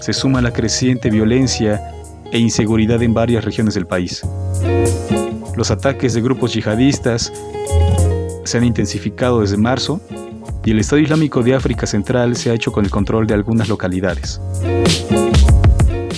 se 0.00 0.12
suma 0.12 0.42
la 0.42 0.52
creciente 0.52 1.10
violencia 1.10 1.80
e 2.32 2.38
inseguridad 2.38 3.02
en 3.02 3.14
varias 3.14 3.44
regiones 3.44 3.74
del 3.74 3.86
país. 3.86 4.22
Los 5.56 5.70
ataques 5.70 6.14
de 6.14 6.20
grupos 6.20 6.54
yihadistas 6.54 7.32
se 8.44 8.58
han 8.58 8.64
intensificado 8.64 9.40
desde 9.40 9.56
marzo 9.56 10.00
y 10.66 10.72
el 10.72 10.80
Estado 10.80 11.00
Islámico 11.00 11.42
de 11.42 11.54
África 11.54 11.86
Central 11.86 12.36
se 12.36 12.50
ha 12.50 12.54
hecho 12.54 12.72
con 12.72 12.84
el 12.84 12.90
control 12.90 13.26
de 13.26 13.32
algunas 13.32 13.70
localidades. 13.70 14.38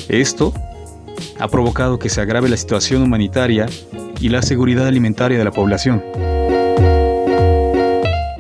Esto 0.09 0.53
ha 1.39 1.47
provocado 1.47 2.01
que 2.01 2.09
se 2.09 2.21
agrave 2.21 2.49
la 2.49 2.57
situación 2.57 3.03
humanitaria 3.03 3.67
y 4.21 4.31
la 4.31 4.43
seguridad 4.43 4.89
alimentaria 4.89 5.39
de 5.39 5.45
la 5.45 5.53
población 5.53 6.03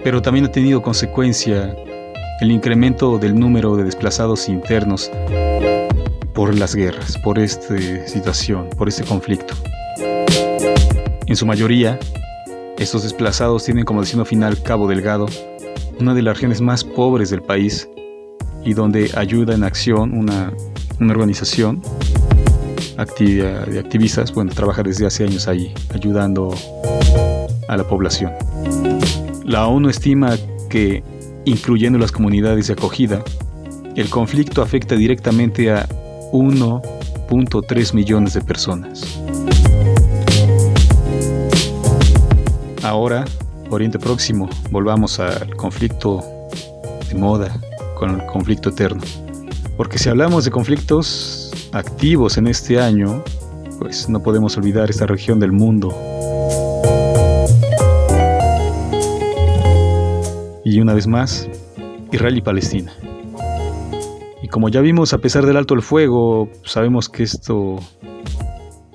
pero 0.08 0.22
también 0.22 0.46
ha 0.46 0.50
tenido 0.50 0.80
consecuencia 0.80 1.76
el 2.40 2.50
incremento 2.50 3.18
del 3.18 3.38
número 3.38 3.76
de 3.76 3.84
desplazados 3.84 4.48
internos 4.48 5.10
por 6.32 6.56
las 6.56 6.74
guerras, 6.74 7.18
por 7.18 7.38
esta 7.38 7.76
situación, 8.06 8.70
por 8.78 8.88
este 8.88 9.04
conflicto. 9.04 9.52
En 11.26 11.36
su 11.36 11.44
mayoría, 11.44 11.98
estos 12.78 13.02
desplazados 13.02 13.64
tienen 13.64 13.84
como 13.84 14.00
destino 14.00 14.24
final 14.24 14.62
Cabo 14.62 14.88
Delgado, 14.88 15.26
una 16.00 16.14
de 16.14 16.22
las 16.22 16.36
regiones 16.36 16.60
más 16.60 16.84
pobres 16.84 17.30
del 17.30 17.42
país 17.42 17.88
y 18.64 18.74
donde 18.74 19.10
ayuda 19.14 19.54
en 19.54 19.64
acción 19.64 20.16
una, 20.16 20.52
una 21.00 21.12
organización 21.12 21.82
de 23.16 23.78
activistas, 23.78 24.32
bueno, 24.32 24.50
trabaja 24.52 24.82
desde 24.82 25.06
hace 25.06 25.24
años 25.24 25.46
ahí, 25.46 25.72
ayudando 25.94 26.52
a 27.68 27.76
la 27.76 27.84
población. 27.84 28.32
La 29.44 29.68
ONU 29.68 29.88
estima 29.88 30.36
que, 30.68 31.04
incluyendo 31.44 31.98
las 31.98 32.10
comunidades 32.10 32.66
de 32.66 32.72
acogida, 32.72 33.22
el 33.94 34.10
conflicto 34.10 34.62
afecta 34.62 34.96
directamente 34.96 35.70
a 35.70 35.88
1.3 36.32 37.94
millones 37.94 38.34
de 38.34 38.40
personas. 38.40 39.20
Ahora, 42.82 43.24
Oriente 43.70 43.98
Próximo, 43.98 44.48
volvamos 44.70 45.20
al 45.20 45.54
conflicto 45.56 46.22
de 47.08 47.14
moda, 47.14 47.54
con 47.96 48.10
el 48.10 48.26
conflicto 48.26 48.70
eterno. 48.70 49.02
Porque 49.76 49.98
si 49.98 50.08
hablamos 50.08 50.44
de 50.44 50.50
conflictos 50.50 51.52
activos 51.72 52.38
en 52.38 52.46
este 52.46 52.80
año, 52.80 53.22
pues 53.78 54.08
no 54.08 54.22
podemos 54.22 54.56
olvidar 54.56 54.90
esta 54.90 55.06
región 55.06 55.38
del 55.38 55.52
mundo 55.52 55.94
y 60.64 60.80
una 60.80 60.92
vez 60.92 61.06
más, 61.06 61.48
Israel 62.12 62.36
y 62.36 62.42
Palestina. 62.42 62.92
Y 64.42 64.48
como 64.48 64.68
ya 64.68 64.80
vimos, 64.80 65.12
a 65.14 65.18
pesar 65.18 65.46
del 65.46 65.56
alto 65.56 65.74
el 65.74 65.82
fuego, 65.82 66.50
sabemos 66.64 67.08
que 67.08 67.22
esto 67.22 67.78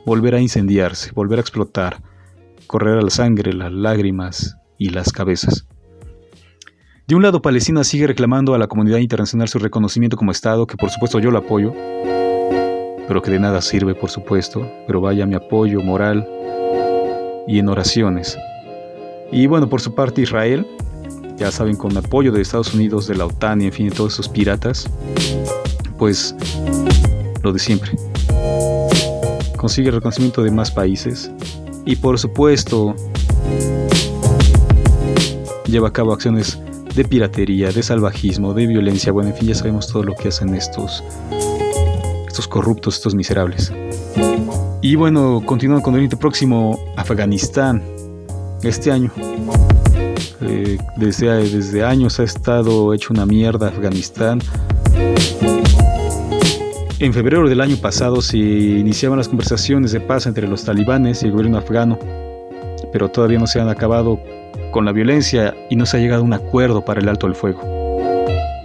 volverá 0.05 0.37
a 0.37 0.41
incendiarse, 0.41 1.11
volverá 1.13 1.39
a 1.39 1.41
explotar, 1.41 2.01
correr 2.67 2.99
a 2.99 3.01
la 3.01 3.09
sangre, 3.09 3.53
las 3.53 3.71
lágrimas 3.71 4.57
y 4.77 4.89
las 4.89 5.11
cabezas. 5.11 5.67
De 7.07 7.15
un 7.15 7.21
lado, 7.21 7.41
Palestina 7.41 7.83
sigue 7.83 8.07
reclamando 8.07 8.53
a 8.53 8.57
la 8.57 8.67
comunidad 8.67 8.99
internacional 8.99 9.49
su 9.49 9.59
reconocimiento 9.59 10.15
como 10.15 10.31
Estado, 10.31 10.65
que 10.67 10.77
por 10.77 10.89
supuesto 10.89 11.19
yo 11.19 11.31
lo 11.31 11.39
apoyo, 11.39 11.73
pero 13.07 13.21
que 13.21 13.31
de 13.31 13.39
nada 13.39 13.61
sirve, 13.61 13.93
por 13.93 14.09
supuesto, 14.09 14.65
pero 14.87 15.01
vaya 15.01 15.25
mi 15.25 15.35
apoyo 15.35 15.81
moral 15.81 16.27
y 17.47 17.59
en 17.59 17.67
oraciones. 17.67 18.37
Y 19.31 19.47
bueno, 19.47 19.67
por 19.67 19.81
su 19.81 19.93
parte, 19.93 20.21
Israel 20.21 20.65
ya 21.37 21.51
saben, 21.51 21.75
con 21.75 21.95
apoyo 21.97 22.31
de 22.31 22.41
Estados 22.41 22.73
Unidos, 22.73 23.07
de 23.07 23.15
la 23.15 23.25
OTAN 23.25 23.61
y 23.61 23.65
en 23.65 23.71
fin, 23.71 23.89
de 23.89 23.95
todos 23.95 24.13
esos 24.13 24.29
piratas, 24.29 24.89
pues 25.97 26.35
lo 27.41 27.51
de 27.51 27.59
siempre. 27.59 27.91
Consigue 29.57 29.91
reconocimiento 29.91 30.43
de 30.43 30.51
más 30.51 30.71
países 30.71 31.31
y 31.85 31.95
por 31.95 32.19
supuesto 32.19 32.95
lleva 35.73 35.87
a 35.87 35.91
cabo 35.91 36.13
acciones 36.13 36.59
de 36.93 37.03
piratería, 37.03 37.71
de 37.71 37.81
salvajismo, 37.81 38.53
de 38.53 38.67
violencia. 38.67 39.11
Bueno, 39.11 39.31
en 39.31 39.35
fin, 39.35 39.47
ya 39.47 39.55
sabemos 39.55 39.87
todo 39.87 40.03
lo 40.03 40.13
que 40.13 40.27
hacen 40.27 40.53
estos, 40.53 41.03
estos 42.27 42.47
corruptos, 42.47 42.97
estos 42.97 43.15
miserables. 43.15 43.73
Y 44.81 44.95
bueno, 44.95 45.41
continuando 45.43 45.81
con 45.81 45.95
el 45.95 45.99
Oriente 45.99 46.15
Próximo, 46.15 46.79
Afganistán, 46.95 47.81
este 48.61 48.91
año. 48.91 49.11
Eh, 50.41 50.77
desde, 50.97 51.49
desde 51.49 51.83
años 51.83 52.19
ha 52.19 52.23
estado 52.23 52.93
hecho 52.93 53.11
una 53.11 53.25
mierda 53.25 53.69
Afganistán. 53.69 54.39
En 56.99 57.13
febrero 57.13 57.49
del 57.49 57.61
año 57.61 57.77
pasado 57.77 58.21
se 58.21 58.37
iniciaban 58.37 59.17
las 59.17 59.27
conversaciones 59.27 59.91
de 59.91 60.01
paz 60.01 60.27
entre 60.27 60.47
los 60.47 60.63
talibanes 60.65 61.23
y 61.23 61.25
el 61.25 61.31
gobierno 61.31 61.57
afgano, 61.57 61.97
pero 62.91 63.09
todavía 63.09 63.39
no 63.39 63.47
se 63.47 63.59
han 63.59 63.69
acabado 63.69 64.19
con 64.71 64.85
la 64.85 64.91
violencia 64.91 65.55
y 65.69 65.75
no 65.75 65.85
se 65.85 65.97
ha 65.97 65.99
llegado 65.99 66.21
a 66.21 66.25
un 66.25 66.33
acuerdo 66.33 66.83
para 66.83 66.99
el 66.99 67.07
alto 67.07 67.27
del 67.27 67.35
fuego. 67.35 67.61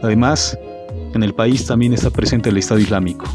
Además, 0.03 0.59
en 1.15 1.23
el 1.23 1.35
país 1.35 1.67
también 1.67 1.93
está 1.93 2.11
presente 2.11 2.51
el 2.51 2.57
Estado 2.57 2.81
Islámico. 2.81 3.27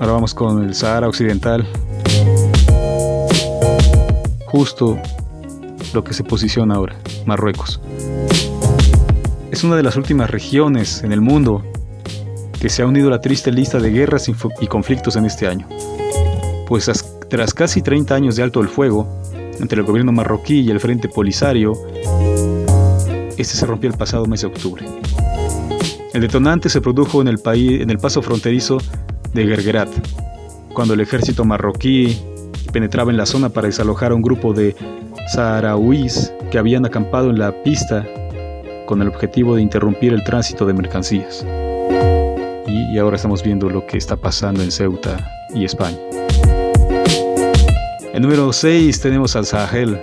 Ahora 0.00 0.12
vamos 0.12 0.34
con 0.34 0.64
el 0.64 0.74
Sahara 0.74 1.08
Occidental. 1.08 1.66
Justo 4.46 4.98
lo 5.94 6.04
que 6.04 6.12
se 6.12 6.24
posiciona 6.24 6.74
ahora, 6.74 6.96
Marruecos. 7.26 7.80
Es 9.50 9.64
una 9.64 9.76
de 9.76 9.82
las 9.82 9.96
últimas 9.96 10.30
regiones 10.30 11.04
en 11.04 11.12
el 11.12 11.20
mundo 11.20 11.62
que 12.60 12.68
se 12.68 12.82
ha 12.82 12.86
unido 12.86 13.08
a 13.08 13.10
la 13.10 13.20
triste 13.20 13.52
lista 13.52 13.78
de 13.78 13.90
guerras 13.90 14.28
y 14.28 14.66
conflictos 14.66 15.16
en 15.16 15.26
este 15.26 15.46
año. 15.46 15.68
Pues 16.66 16.88
tras 17.32 17.54
casi 17.54 17.80
30 17.80 18.14
años 18.14 18.36
de 18.36 18.42
alto 18.42 18.60
el 18.60 18.68
fuego 18.68 19.08
entre 19.58 19.80
el 19.80 19.86
gobierno 19.86 20.12
marroquí 20.12 20.60
y 20.60 20.70
el 20.70 20.80
Frente 20.80 21.08
Polisario, 21.08 21.72
este 23.38 23.56
se 23.56 23.64
rompió 23.64 23.88
el 23.88 23.96
pasado 23.96 24.26
mes 24.26 24.42
de 24.42 24.48
octubre. 24.48 24.84
El 26.12 26.20
detonante 26.20 26.68
se 26.68 26.82
produjo 26.82 27.22
en 27.22 27.28
el, 27.28 27.38
país, 27.38 27.80
en 27.80 27.88
el 27.88 27.96
paso 27.96 28.20
fronterizo 28.20 28.76
de 29.32 29.46
Gergerat, 29.46 29.88
cuando 30.74 30.92
el 30.92 31.00
ejército 31.00 31.46
marroquí 31.46 32.18
penetraba 32.70 33.10
en 33.10 33.16
la 33.16 33.24
zona 33.24 33.48
para 33.48 33.66
desalojar 33.66 34.12
a 34.12 34.14
un 34.14 34.20
grupo 34.20 34.52
de 34.52 34.76
saharauis 35.32 36.34
que 36.50 36.58
habían 36.58 36.84
acampado 36.84 37.30
en 37.30 37.38
la 37.38 37.62
pista 37.62 38.06
con 38.84 39.00
el 39.00 39.08
objetivo 39.08 39.54
de 39.54 39.62
interrumpir 39.62 40.12
el 40.12 40.22
tránsito 40.22 40.66
de 40.66 40.74
mercancías. 40.74 41.46
Y, 42.66 42.94
y 42.94 42.98
ahora 42.98 43.16
estamos 43.16 43.42
viendo 43.42 43.70
lo 43.70 43.86
que 43.86 43.96
está 43.96 44.16
pasando 44.16 44.62
en 44.62 44.70
Ceuta 44.70 45.16
y 45.54 45.64
España. 45.64 45.96
En 48.12 48.20
número 48.20 48.52
6 48.52 49.00
tenemos 49.00 49.36
al 49.36 49.46
Sahel. 49.46 49.98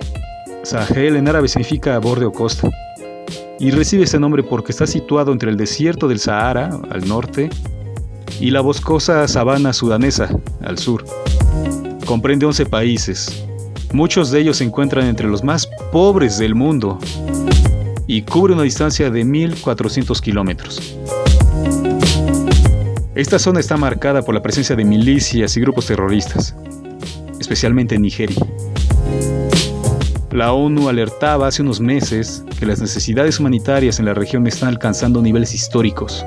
Sahel 0.64 1.16
en 1.16 1.28
árabe 1.28 1.48
significa 1.48 2.00
borde 2.00 2.26
o 2.26 2.32
costa. 2.32 2.68
Y 3.60 3.70
recibe 3.70 4.04
este 4.04 4.20
nombre 4.20 4.42
porque 4.42 4.72
está 4.72 4.88
situado 4.88 5.32
entre 5.32 5.52
el 5.52 5.58
desierto 5.58 6.08
del 6.08 6.20
Sahara, 6.20 6.72
al 6.90 7.08
norte, 7.08 7.52
y 8.40 8.50
la 8.50 8.62
boscosa 8.62 9.28
sabana 9.28 9.74
sudanesa, 9.74 10.28
al 10.64 10.80
sur. 10.80 11.06
Comprende 12.08 12.48
11 12.48 12.66
países. 12.66 13.46
Muchos 13.94 14.32
de 14.32 14.40
ellos 14.40 14.58
se 14.58 14.64
encuentran 14.64 15.06
entre 15.06 15.28
los 15.28 15.44
más 15.44 15.70
pobres 15.92 16.40
del 16.40 16.56
mundo 16.56 16.98
y 18.08 18.24
cubre 18.24 18.54
una 18.54 18.64
distancia 18.64 19.12
de 19.12 19.24
1.400 19.24 20.20
kilómetros. 20.20 20.98
Esta 23.14 23.38
zona 23.38 23.60
está 23.60 23.78
marcada 23.78 24.24
por 24.24 24.34
la 24.34 24.42
presencia 24.42 24.76
de 24.76 24.84
milicias 24.84 25.56
y 25.56 25.62
grupos 25.62 25.86
terroristas 25.86 26.56
especialmente 27.50 27.96
en 27.96 28.04
Nigeria. 28.04 28.38
La 30.32 30.54
ONU 30.54 30.88
alertaba 30.88 31.48
hace 31.48 31.64
unos 31.64 31.80
meses 31.80 32.44
que 32.60 32.68
las 32.68 32.80
necesidades 32.80 33.40
humanitarias 33.40 33.98
en 33.98 34.06
la 34.06 34.14
región 34.14 34.46
están 34.46 34.70
alcanzando 34.70 35.20
niveles 35.20 35.56
históricos. 35.56 36.24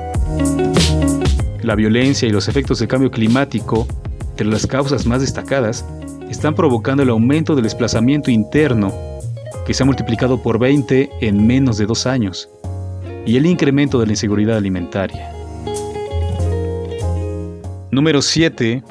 La 1.61 1.75
violencia 1.75 2.27
y 2.27 2.31
los 2.33 2.49
efectos 2.49 2.79
del 2.79 2.89
cambio 2.89 3.09
climático, 3.09 3.87
entre 4.31 4.47
las 4.47 4.67
causas 4.67 5.05
más 5.05 5.21
destacadas, 5.21 5.85
están 6.29 6.55
provocando 6.55 7.03
el 7.03 7.09
aumento 7.09 7.55
del 7.55 7.63
desplazamiento 7.63 8.29
interno, 8.29 8.93
que 9.65 9.73
se 9.73 9.83
ha 9.83 9.85
multiplicado 9.85 10.43
por 10.43 10.59
20 10.59 11.09
en 11.21 11.47
menos 11.47 11.77
de 11.77 11.85
dos 11.85 12.05
años, 12.05 12.49
y 13.25 13.37
el 13.37 13.45
incremento 13.45 13.97
de 13.97 14.07
la 14.07 14.11
inseguridad 14.11 14.57
alimentaria. 14.57 15.31
Número 17.91 18.21
7. 18.21 18.83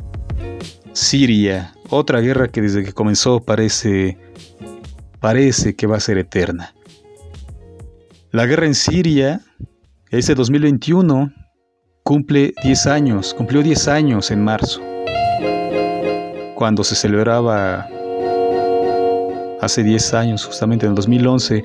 Siria. 0.95 1.75
Otra 1.95 2.21
guerra 2.21 2.49
que 2.49 2.63
desde 2.63 2.85
que 2.85 2.95
comenzó 2.95 3.41
parece 3.41 4.17
parece 5.21 5.77
que 5.77 5.87
va 5.87 5.99
a 5.99 6.01
ser 6.01 6.17
eterna. 6.17 6.75
La 8.31 8.47
guerra 8.47 8.65
en 8.65 8.75
Siria, 8.75 9.43
este 10.09 10.35
2021, 10.35 11.31
cumple 12.03 12.55
10 12.65 12.87
años, 12.87 13.35
cumplió 13.35 13.63
10 13.63 13.89
años 13.89 14.31
en 14.31 14.43
marzo, 14.43 14.81
cuando 16.55 16.83
se 16.83 16.95
celebraba 16.95 17.87
hace 19.61 19.83
10 19.83 20.15
años, 20.15 20.47
justamente 20.47 20.87
en 20.87 20.93
el 20.93 20.97
2011, 20.97 21.63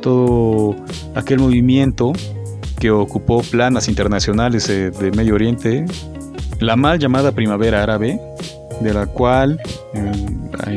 todo 0.00 0.74
aquel 1.14 1.38
movimiento 1.38 2.12
que 2.80 2.90
ocupó 2.90 3.42
planas 3.42 3.88
internacionales 3.88 4.66
de, 4.66 4.90
de 4.90 5.12
Medio 5.12 5.36
Oriente, 5.36 5.84
la 6.58 6.74
mal 6.74 6.98
llamada 6.98 7.30
Primavera 7.30 7.80
Árabe, 7.84 8.20
de 8.80 8.94
la 8.94 9.06
cual 9.06 9.60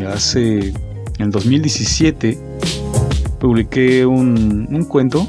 hace 0.08 0.73
en 1.19 1.31
2017 1.31 2.38
publiqué 3.39 4.05
un, 4.05 4.86
cuento, 4.89 5.27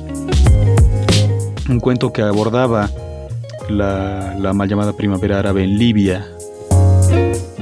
un 1.69 1.81
cuento 1.81 2.13
que 2.13 2.23
abordaba 2.23 2.91
la, 3.69 4.53
mal 4.55 4.69
llamada 4.69 4.93
primavera 4.95 5.39
árabe 5.39 5.65
en 5.65 5.79
Libia, 5.79 6.27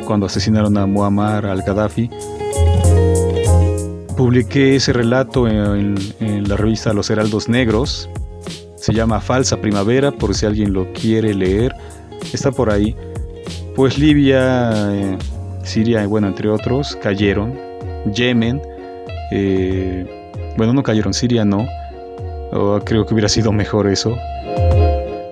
cuando 0.06 0.26
asesinaron 0.26 0.76
a 0.76 0.86
Muammar 0.86 1.46
al-Gaddafi. 1.46 2.10
Publiqué 4.16 4.76
ese 4.76 4.92
relato 4.92 5.48
en, 5.48 5.96
la 6.48 6.56
revista 6.56 6.92
Los 6.92 7.10
Heraldos 7.10 7.48
Negros. 7.48 8.08
Se 8.76 8.92
llama 8.92 9.20
Falsa 9.20 9.60
Primavera, 9.60 10.12
por 10.12 10.34
si 10.34 10.46
alguien 10.46 10.72
lo 10.72 10.92
quiere 10.92 11.34
leer. 11.34 11.74
Está 12.32 12.52
por 12.52 12.70
ahí. 12.70 12.94
Pues 13.74 13.98
Libia, 13.98 14.70
eh, 14.94 15.18
Siria, 15.64 16.06
bueno, 16.06 16.28
entre 16.28 16.48
otros, 16.48 16.96
cayeron. 17.02 17.58
Yemen, 18.14 18.62
eh, 19.32 20.06
bueno, 20.56 20.72
no 20.72 20.84
cayeron, 20.84 21.12
Siria 21.12 21.44
no. 21.44 21.66
creo 22.84 23.04
que 23.04 23.14
hubiera 23.14 23.28
sido 23.28 23.50
mejor 23.50 23.88
eso. 23.88 24.16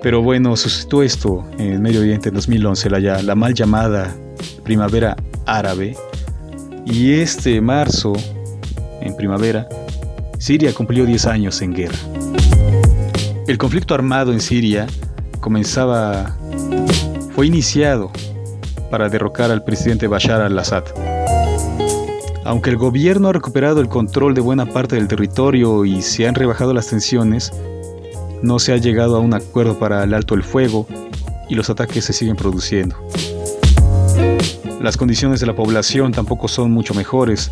Pero 0.03 0.23
bueno, 0.23 0.57
suscitó 0.57 1.05
esto 1.05 1.45
en 1.57 1.81
Medio 1.81 2.01
Oriente 2.01 2.31
en 2.31 2.35
2011, 2.35 2.91
la, 2.91 3.23
la 3.23 3.35
mal 3.37 3.55
llamada 3.55 4.13
primavera 4.65 5.15
árabe. 5.47 5.97
Y 6.85 7.13
este 7.13 7.61
marzo, 7.61 8.13
en 9.01 9.15
primavera, 9.15 9.69
Siria 10.39 10.75
cumplió 10.75 11.07
10 11.07 11.27
años 11.27 11.63
en 11.63 11.75
guerra. 11.75 11.99
El 13.47 13.57
conflicto 13.57 13.95
armado 13.95 14.33
en 14.33 14.41
Siria 14.41 14.89
comenzaba, 15.39 16.37
fue 17.37 17.47
iniciado 17.47 18.11
para 18.93 19.09
derrocar 19.09 19.51
al 19.51 19.65
presidente 19.65 20.07
Bashar 20.07 20.43
al-Assad. 20.43 20.85
Aunque 22.45 22.69
el 22.69 22.77
gobierno 22.77 23.29
ha 23.29 23.33
recuperado 23.33 23.81
el 23.81 23.89
control 23.89 24.35
de 24.35 24.43
buena 24.43 24.67
parte 24.67 24.97
del 24.97 25.09
territorio 25.09 25.87
y 25.87 26.03
se 26.03 26.29
han 26.29 26.35
rebajado 26.35 26.75
las 26.75 26.89
tensiones, 26.89 27.55
no 28.43 28.59
se 28.59 28.75
ha 28.75 28.77
llegado 28.77 29.17
a 29.17 29.21
un 29.21 29.33
acuerdo 29.33 29.79
para 29.79 30.05
el 30.05 30.13
alto 30.13 30.35
el 30.35 30.43
fuego 30.43 30.87
y 31.49 31.55
los 31.55 31.71
ataques 31.71 32.05
se 32.05 32.13
siguen 32.13 32.37
produciendo. 32.37 32.95
Las 34.83 34.99
condiciones 34.99 35.41
de 35.41 35.47
la 35.47 35.55
población 35.55 36.13
tampoco 36.13 36.47
son 36.47 36.71
mucho 36.71 36.93
mejores, 36.93 37.51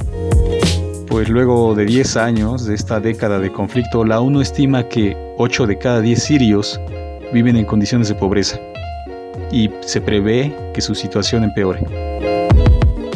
pues 1.09 1.31
luego 1.31 1.75
de 1.75 1.87
10 1.87 2.19
años 2.19 2.67
de 2.67 2.75
esta 2.75 3.01
década 3.01 3.39
de 3.39 3.51
conflicto, 3.51 4.05
la 4.05 4.21
ONU 4.21 4.43
estima 4.43 4.89
que 4.89 5.17
8 5.39 5.67
de 5.67 5.79
cada 5.79 6.03
10 6.03 6.23
sirios 6.23 6.79
viven 7.33 7.57
en 7.57 7.65
condiciones 7.65 8.09
de 8.09 8.15
pobreza 8.15 8.61
y 9.51 9.71
se 9.81 10.01
prevé 10.01 10.55
que 10.75 10.81
su 10.81 10.95
situación 10.95 11.45
empeore. 11.45 11.85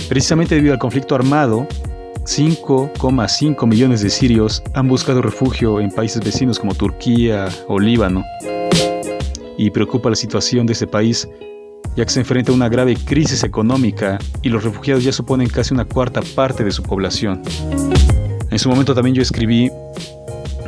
Precisamente 0.08 0.54
debido 0.54 0.72
al 0.72 0.78
conflicto 0.78 1.14
armado, 1.14 1.66
5,5 2.24 3.66
millones 3.66 4.00
de 4.00 4.10
sirios 4.10 4.62
han 4.72 4.88
buscado 4.88 5.20
refugio 5.20 5.80
en 5.80 5.90
países 5.90 6.24
vecinos 6.24 6.58
como 6.58 6.74
Turquía 6.74 7.48
o 7.68 7.78
Líbano. 7.78 8.24
Y 9.56 9.70
preocupa 9.70 10.10
la 10.10 10.16
situación 10.16 10.66
de 10.66 10.72
ese 10.72 10.86
país, 10.86 11.28
ya 11.96 12.04
que 12.04 12.10
se 12.10 12.20
enfrenta 12.20 12.50
a 12.50 12.54
una 12.54 12.68
grave 12.68 12.96
crisis 12.96 13.44
económica 13.44 14.18
y 14.42 14.48
los 14.48 14.64
refugiados 14.64 15.04
ya 15.04 15.12
suponen 15.12 15.48
casi 15.48 15.74
una 15.74 15.84
cuarta 15.84 16.22
parte 16.34 16.64
de 16.64 16.70
su 16.70 16.82
población. 16.82 17.42
En 18.50 18.58
su 18.58 18.68
momento 18.68 18.94
también 18.94 19.14
yo 19.14 19.22
escribí 19.22 19.70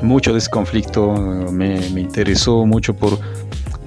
mucho 0.02 0.32
de 0.32 0.38
ese 0.38 0.50
conflicto, 0.50 1.12
me, 1.52 1.86
interesó 1.98 2.66
mucho 2.66 2.94
por, 2.94 3.18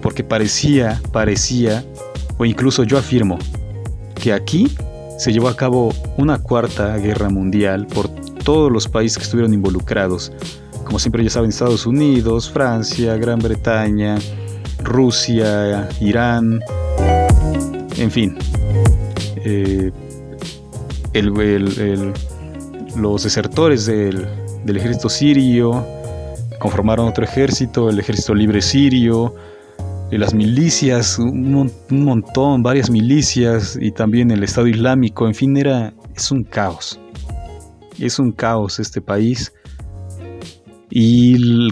porque 0.09 0.23
parecía, 0.23 0.99
parecía, 1.11 1.85
o 2.39 2.43
incluso 2.43 2.83
yo 2.83 2.97
afirmo, 2.97 3.37
que 4.15 4.33
aquí 4.33 4.75
se 5.19 5.31
llevó 5.31 5.49
a 5.49 5.55
cabo 5.55 5.93
una 6.17 6.39
cuarta 6.39 6.97
guerra 6.97 7.29
mundial 7.29 7.85
por 7.85 8.09
todos 8.43 8.71
los 8.71 8.87
países 8.87 9.19
que 9.19 9.25
estuvieron 9.25 9.53
involucrados. 9.53 10.31
Como 10.83 10.97
siempre 10.97 11.23
ya 11.23 11.29
saben, 11.29 11.51
Estados 11.51 11.85
Unidos, 11.85 12.49
Francia, 12.49 13.17
Gran 13.17 13.37
Bretaña, 13.37 14.17
Rusia, 14.79 15.87
Irán, 16.01 16.59
en 17.95 18.09
fin. 18.09 18.35
Eh, 19.45 19.91
los 22.95 23.23
desertores 23.25 23.85
del, 23.85 24.27
ejército 24.65 25.07
sirio 25.07 25.85
conformaron 26.57 27.07
otro 27.09 27.23
ejército, 27.23 27.91
el 27.91 27.99
ejército 27.99 28.33
libre 28.33 28.59
sirio, 28.63 29.35
las 30.17 30.33
milicias, 30.33 31.19
un, 31.19 31.71
montón, 31.89 32.63
varias 32.63 32.89
milicias 32.89 33.77
y 33.79 33.91
también 33.91 34.31
el 34.31 34.43
Estado 34.43 34.67
Islámico, 34.67 35.27
en 35.27 35.35
fin, 35.35 35.55
era, 35.57 35.93
es 36.15 36.31
un 36.31 36.43
caos. 36.43 36.99
Es 37.99 38.17
un 38.17 38.31
caos 38.31 38.79
este 38.79 39.01
país 39.01 39.53
y 40.89 41.69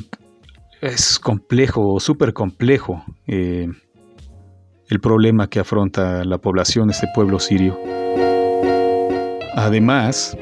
es 0.81 1.17
complejo, 1.17 1.99
súper 1.99 2.33
complejo 2.33 3.03
eh, 3.25 3.67
el 4.89 4.99
problema 4.99 5.47
que 5.47 5.59
afronta 5.59 6.23
la 6.23 6.37
población, 6.37 6.89
este 6.89 7.07
pueblo 7.15 7.39
sirio. 7.39 7.79
Además, 9.55 10.37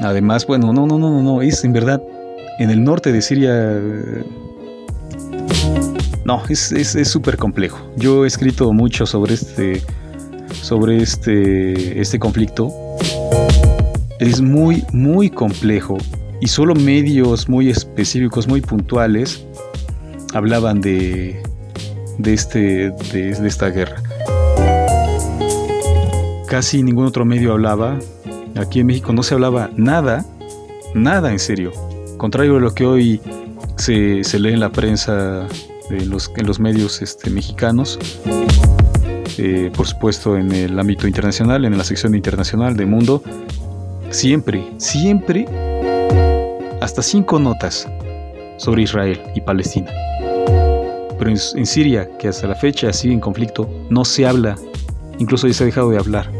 además, 0.00 0.46
bueno, 0.46 0.72
no, 0.72 0.86
no, 0.86 0.98
no, 0.98 1.22
no, 1.22 1.42
es 1.42 1.64
en 1.64 1.72
verdad 1.72 2.02
en 2.58 2.70
el 2.70 2.82
norte 2.82 3.12
de 3.12 3.22
Siria. 3.22 3.80
No, 6.24 6.42
es 6.48 7.08
súper 7.08 7.36
complejo. 7.36 7.78
Yo 7.96 8.24
he 8.24 8.26
escrito 8.26 8.72
mucho 8.72 9.06
sobre 9.06 9.34
este, 9.34 9.82
sobre 10.62 11.02
este, 11.02 12.00
este 12.00 12.18
conflicto. 12.18 12.72
Es 14.18 14.40
muy, 14.40 14.84
muy 14.92 15.28
complejo 15.28 15.98
y 16.40 16.48
solo 16.48 16.74
medios 16.74 17.48
muy 17.48 17.68
específicos, 17.68 18.48
muy 18.48 18.60
puntuales, 18.60 19.44
hablaban 20.32 20.80
de, 20.80 21.42
de, 22.18 22.34
este, 22.34 22.90
de 22.90 23.46
esta 23.46 23.68
guerra 23.70 24.02
casi 26.54 26.84
ningún 26.84 27.06
otro 27.06 27.24
medio 27.24 27.50
hablaba. 27.50 27.98
Aquí 28.54 28.78
en 28.78 28.86
México 28.86 29.12
no 29.12 29.24
se 29.24 29.34
hablaba 29.34 29.70
nada, 29.74 30.24
nada 30.94 31.32
en 31.32 31.40
serio. 31.40 31.72
Contrario 32.16 32.58
a 32.58 32.60
lo 32.60 32.72
que 32.72 32.86
hoy 32.86 33.20
se, 33.76 34.22
lee 34.38 34.52
en 34.52 34.60
la 34.60 34.70
prensa, 34.70 35.48
en 35.90 36.10
los, 36.10 36.30
en 36.36 36.46
los 36.46 36.60
medios 36.60 37.02
este, 37.02 37.30
mexicanos, 37.30 37.98
eh, 39.38 39.70
por 39.76 39.86
supuesto 39.86 40.36
en 40.36 40.52
el 40.52 40.78
ámbito 40.78 41.06
internacional, 41.06 41.64
en 41.64 41.76
la 41.76 41.84
sección 41.84 42.14
internacional 42.14 42.76
de 42.76 42.86
Mundo, 42.86 43.22
siempre, 44.10 44.64
siempre, 44.78 45.46
hasta 46.80 47.02
cinco 47.02 47.38
notas 47.38 47.88
sobre 48.56 48.82
Israel 48.82 49.20
y 49.34 49.40
Palestina. 49.40 49.90
Pero 51.18 51.30
en, 51.30 51.38
en 51.56 51.66
Siria, 51.66 52.08
que 52.18 52.28
hasta 52.28 52.46
la 52.46 52.54
fecha 52.54 52.92
sigue 52.92 53.14
en 53.14 53.20
conflicto, 53.20 53.68
no 53.90 54.04
se 54.04 54.26
habla, 54.26 54.56
incluso 55.18 55.46
ya 55.46 55.54
se 55.54 55.64
ha 55.64 55.66
dejado 55.66 55.90
de 55.90 55.98
hablar. 55.98 56.30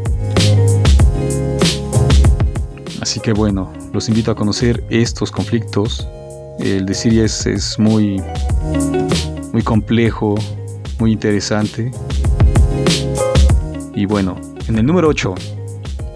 Así 3.05 3.19
que 3.19 3.33
bueno, 3.33 3.71
los 3.93 4.09
invito 4.09 4.31
a 4.31 4.35
conocer 4.35 4.83
estos 4.89 5.31
conflictos. 5.31 6.07
El 6.59 6.85
de 6.85 6.93
Siria 6.93 7.23
es, 7.23 7.77
muy, 7.77 8.21
muy 9.55 9.63
complejo, 9.63 10.35
muy 10.99 11.13
interesante. 11.13 11.89
Y 13.95 14.05
bueno, 14.05 14.35
en 14.67 14.77
el 14.77 14.85
número 14.85 15.07
8, 15.07 15.33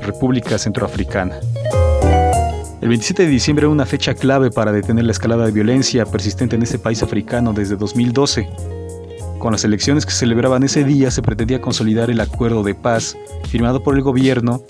República 0.01 0.57
Centroafricana. 0.57 1.39
El 2.81 2.89
27 2.89 3.23
de 3.23 3.29
diciembre 3.29 3.63
era 3.63 3.71
una 3.71 3.85
fecha 3.85 4.13
clave 4.13 4.51
para 4.51 4.73
detener 4.73 5.05
la 5.05 5.13
escalada 5.13 5.45
de 5.45 5.53
violencia 5.53 6.05
persistente 6.05 6.57
en 6.57 6.63
este 6.63 6.79
país 6.79 7.01
africano 7.01 7.53
desde 7.53 7.77
2012. 7.77 8.49
Con 9.39 9.53
las 9.53 9.63
elecciones 9.63 10.05
que 10.05 10.11
celebraban 10.11 10.63
ese 10.63 10.83
día 10.83 11.09
se 11.09 11.21
pretendía 11.21 11.61
consolidar 11.61 12.09
el 12.09 12.19
acuerdo 12.19 12.61
de 12.61 12.75
paz 12.75 13.15
firmado 13.47 13.81
por 13.81 13.95
el 13.95 14.01
gobierno 14.01 14.63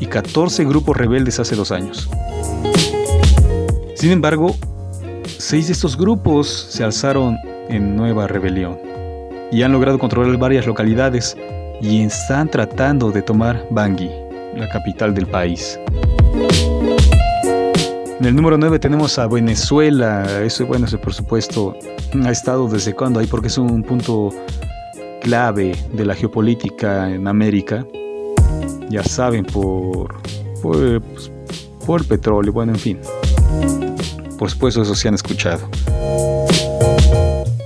y 0.00 0.06
14 0.06 0.64
grupos 0.64 0.96
rebeldes 0.96 1.38
hace 1.38 1.54
dos 1.54 1.70
años. 1.70 2.10
Sin 3.94 4.10
embargo, 4.10 4.56
seis 5.38 5.68
de 5.68 5.72
estos 5.72 5.96
grupos 5.96 6.48
se 6.68 6.82
alzaron 6.82 7.38
en 7.68 7.96
nueva 7.96 8.26
rebelión 8.26 8.78
y 9.50 9.62
han 9.62 9.72
logrado 9.72 9.98
controlar 9.98 10.36
varias 10.36 10.66
localidades 10.66 11.36
y 11.80 12.02
están 12.02 12.48
tratando 12.48 13.10
de 13.10 13.22
tomar 13.22 13.64
Bangui, 13.70 14.10
la 14.56 14.68
capital 14.68 15.14
del 15.14 15.26
país. 15.26 15.78
En 18.20 18.26
el 18.26 18.34
número 18.34 18.58
9 18.58 18.78
tenemos 18.80 19.18
a 19.18 19.28
Venezuela. 19.28 20.26
Eso, 20.42 20.66
bueno, 20.66 20.86
eso 20.86 21.00
por 21.00 21.14
supuesto 21.14 21.76
ha 22.24 22.30
estado 22.30 22.68
desde 22.68 22.94
cuando 22.94 23.20
ahí 23.20 23.26
porque 23.26 23.46
es 23.46 23.58
un 23.58 23.82
punto 23.82 24.30
clave 25.22 25.76
de 25.92 26.04
la 26.04 26.14
geopolítica 26.14 27.10
en 27.10 27.28
América 27.28 27.86
ya 28.90 29.02
saben, 29.02 29.44
por, 29.44 30.20
por, 30.62 31.00
pues, 31.02 31.30
por 31.84 32.06
petróleo, 32.06 32.52
bueno, 32.52 32.72
en 32.72 32.78
fin. 32.78 32.98
Por 34.38 34.50
supuesto, 34.50 34.82
eso 34.82 34.94
se 34.94 35.08
han 35.08 35.14
escuchado. 35.14 35.68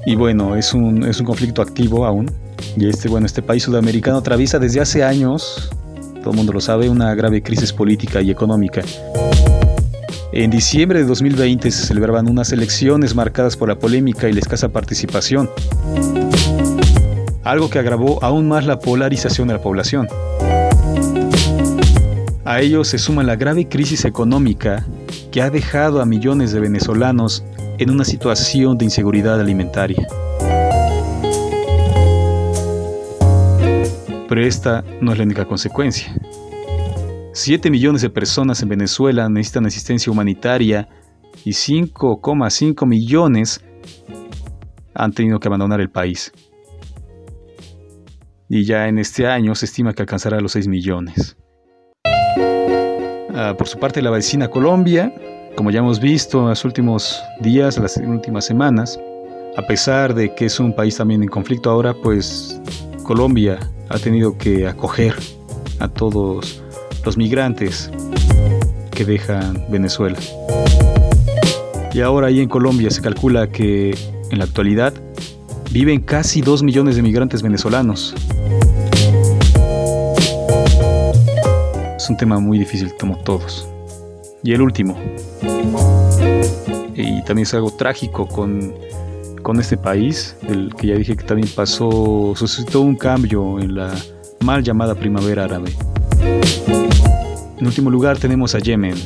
Y 0.05 0.17
bueno, 0.17 0.57
es 0.57 0.75
un, 0.75 1.05
es 1.05 1.21
un 1.21 1.27
conflicto 1.27 1.63
activo 1.63 2.05
aún. 2.05 2.31
Y 2.77 2.89
este, 2.89 3.09
bueno, 3.09 3.27
este 3.27 3.43
país 3.43 3.63
sudamericano 3.63 4.19
atraviesa 4.19 4.59
desde 4.59 4.81
hace 4.81 5.05
años, 5.05 5.71
todo 6.21 6.31
el 6.31 6.37
mundo 6.37 6.53
lo 6.53 6.61
sabe, 6.61 6.89
una 6.89 7.15
grave 7.15 7.43
crisis 7.43 7.73
política 7.73 8.21
y 8.21 8.31
económica. 8.31 8.83
En 10.33 10.51
diciembre 10.51 11.01
de 11.01 11.05
2020 11.05 11.71
se 11.71 11.87
celebraban 11.87 12.29
unas 12.29 12.53
elecciones 12.53 13.15
marcadas 13.15 13.57
por 13.57 13.69
la 13.69 13.79
polémica 13.79 14.29
y 14.29 14.33
la 14.33 14.41
escasa 14.41 14.71
participación, 14.71 15.51
algo 17.45 17.69
que 17.69 17.79
agravó 17.79 18.23
aún 18.25 18.49
más 18.49 18.65
la 18.65 18.79
polarización 18.79 19.49
de 19.49 19.55
la 19.55 19.61
población. 19.61 20.09
A 22.45 22.61
ello 22.61 22.83
se 22.85 22.99
suma 22.99 23.23
la 23.23 23.37
grave 23.37 23.69
crisis 23.69 24.05
económica 24.05 24.87
que 25.31 25.43
ha 25.43 25.51
dejado 25.51 26.01
a 26.01 26.07
millones 26.07 26.53
de 26.53 26.61
venezolanos 26.61 27.45
en 27.79 27.91
una 27.91 28.05
situación 28.05 28.77
de 28.77 28.85
inseguridad 28.85 29.41
alimentaria. 29.41 30.07
Pero 34.29 34.47
esta 34.47 34.83
no 35.01 35.13
es 35.13 35.19
la 35.19 35.25
única 35.25 35.45
consecuencia. 35.45 36.15
7 37.35 37.71
millones 37.71 38.03
de 38.03 38.11
personas 38.11 38.63
en 38.63 38.69
Venezuela 38.69 39.29
necesitan 39.29 39.67
asistencia 39.67 40.13
humanitaria 40.13 40.89
y 41.45 41.51
5,5 41.51 42.87
millones 42.87 43.65
han 44.95 45.13
tenido 45.13 45.39
que 45.39 45.49
abandonar 45.49 45.81
el 45.81 45.91
país. 45.91 46.33
Y 48.49 48.67
ya 48.67 48.87
en 48.87 48.99
este 48.99 49.27
año 49.27 49.55
se 49.55 49.65
estima 49.65 49.95
que 49.95 50.03
alcanzará 50.03 50.41
los 50.41 50.53
6 50.53 50.69
millones. 50.69 51.37
Ah, 53.35 53.55
por 53.57 53.67
su 53.67 53.79
parte, 53.79 54.03
la 54.03 54.11
vecina 54.11 54.49
Colombia, 54.49 55.13
como 55.57 55.71
ya 55.71 55.81
hemos 55.81 56.01
visto 56.01 56.41
en 56.41 56.49
los 56.49 56.65
últimos 56.65 57.23
días, 57.41 57.79
las 57.79 57.97
últimas 57.97 58.45
semanas, 58.45 58.99
a 59.57 59.63
pesar 59.63 60.15
de 60.15 60.35
que 60.35 60.47
es 60.47 60.59
un 60.59 60.75
país 60.75 60.97
también 60.97 61.23
en 61.23 61.29
conflicto 61.29 61.71
ahora, 61.71 61.95
pues 61.95 62.61
Colombia 63.03 63.59
ha 63.89 63.99
tenido 63.99 64.37
que 64.39 64.67
acoger 64.67 65.15
a 65.79 65.89
todos 65.89 66.63
los 67.05 67.17
migrantes 67.17 67.91
que 68.91 69.05
dejan 69.05 69.65
Venezuela. 69.71 70.19
Y 71.93 72.01
ahora 72.01 72.29
ahí 72.29 72.41
en 72.41 72.49
Colombia 72.49 72.91
se 72.91 73.03
calcula 73.03 73.49
que 73.49 73.95
en 74.31 74.39
la 74.39 74.45
actualidad 74.45 74.95
viven 75.71 76.01
casi 76.01 76.41
2 76.41 76.63
millones 76.63 76.97
de 76.97 77.03
migrantes 77.03 77.43
venezolanos. 77.43 78.15
Es 81.97 82.09
un 82.09 82.17
tema 82.17 82.41
muy 82.41 82.59
difícil, 82.59 82.93
como 82.99 83.19
todos. 83.19 83.72
Y 84.43 84.53
el 84.53 84.61
último. 84.61 84.97
Y 86.95 87.23
también 87.23 87.45
es 87.45 87.55
algo 87.55 87.71
trágico 87.71 88.27
con, 88.27 88.75
con 89.43 89.61
este 89.61 89.77
país, 89.77 90.37
el 90.49 90.75
que 90.75 90.89
ya 90.89 90.95
dije 90.95 91.17
que 91.17 91.25
también 91.25 91.49
pasó, 91.55 92.33
suscitó 92.35 92.81
un 92.81 92.97
cambio 92.97 93.61
en 93.61 93.77
la 93.77 93.95
mal 94.45 94.63
llamada 94.63 94.95
primavera 94.95 95.45
árabe. 95.45 95.73
En 97.59 97.67
último 97.67 97.91
lugar 97.91 98.19
tenemos 98.19 98.55
a 98.55 98.59
Yemen, 98.59 98.97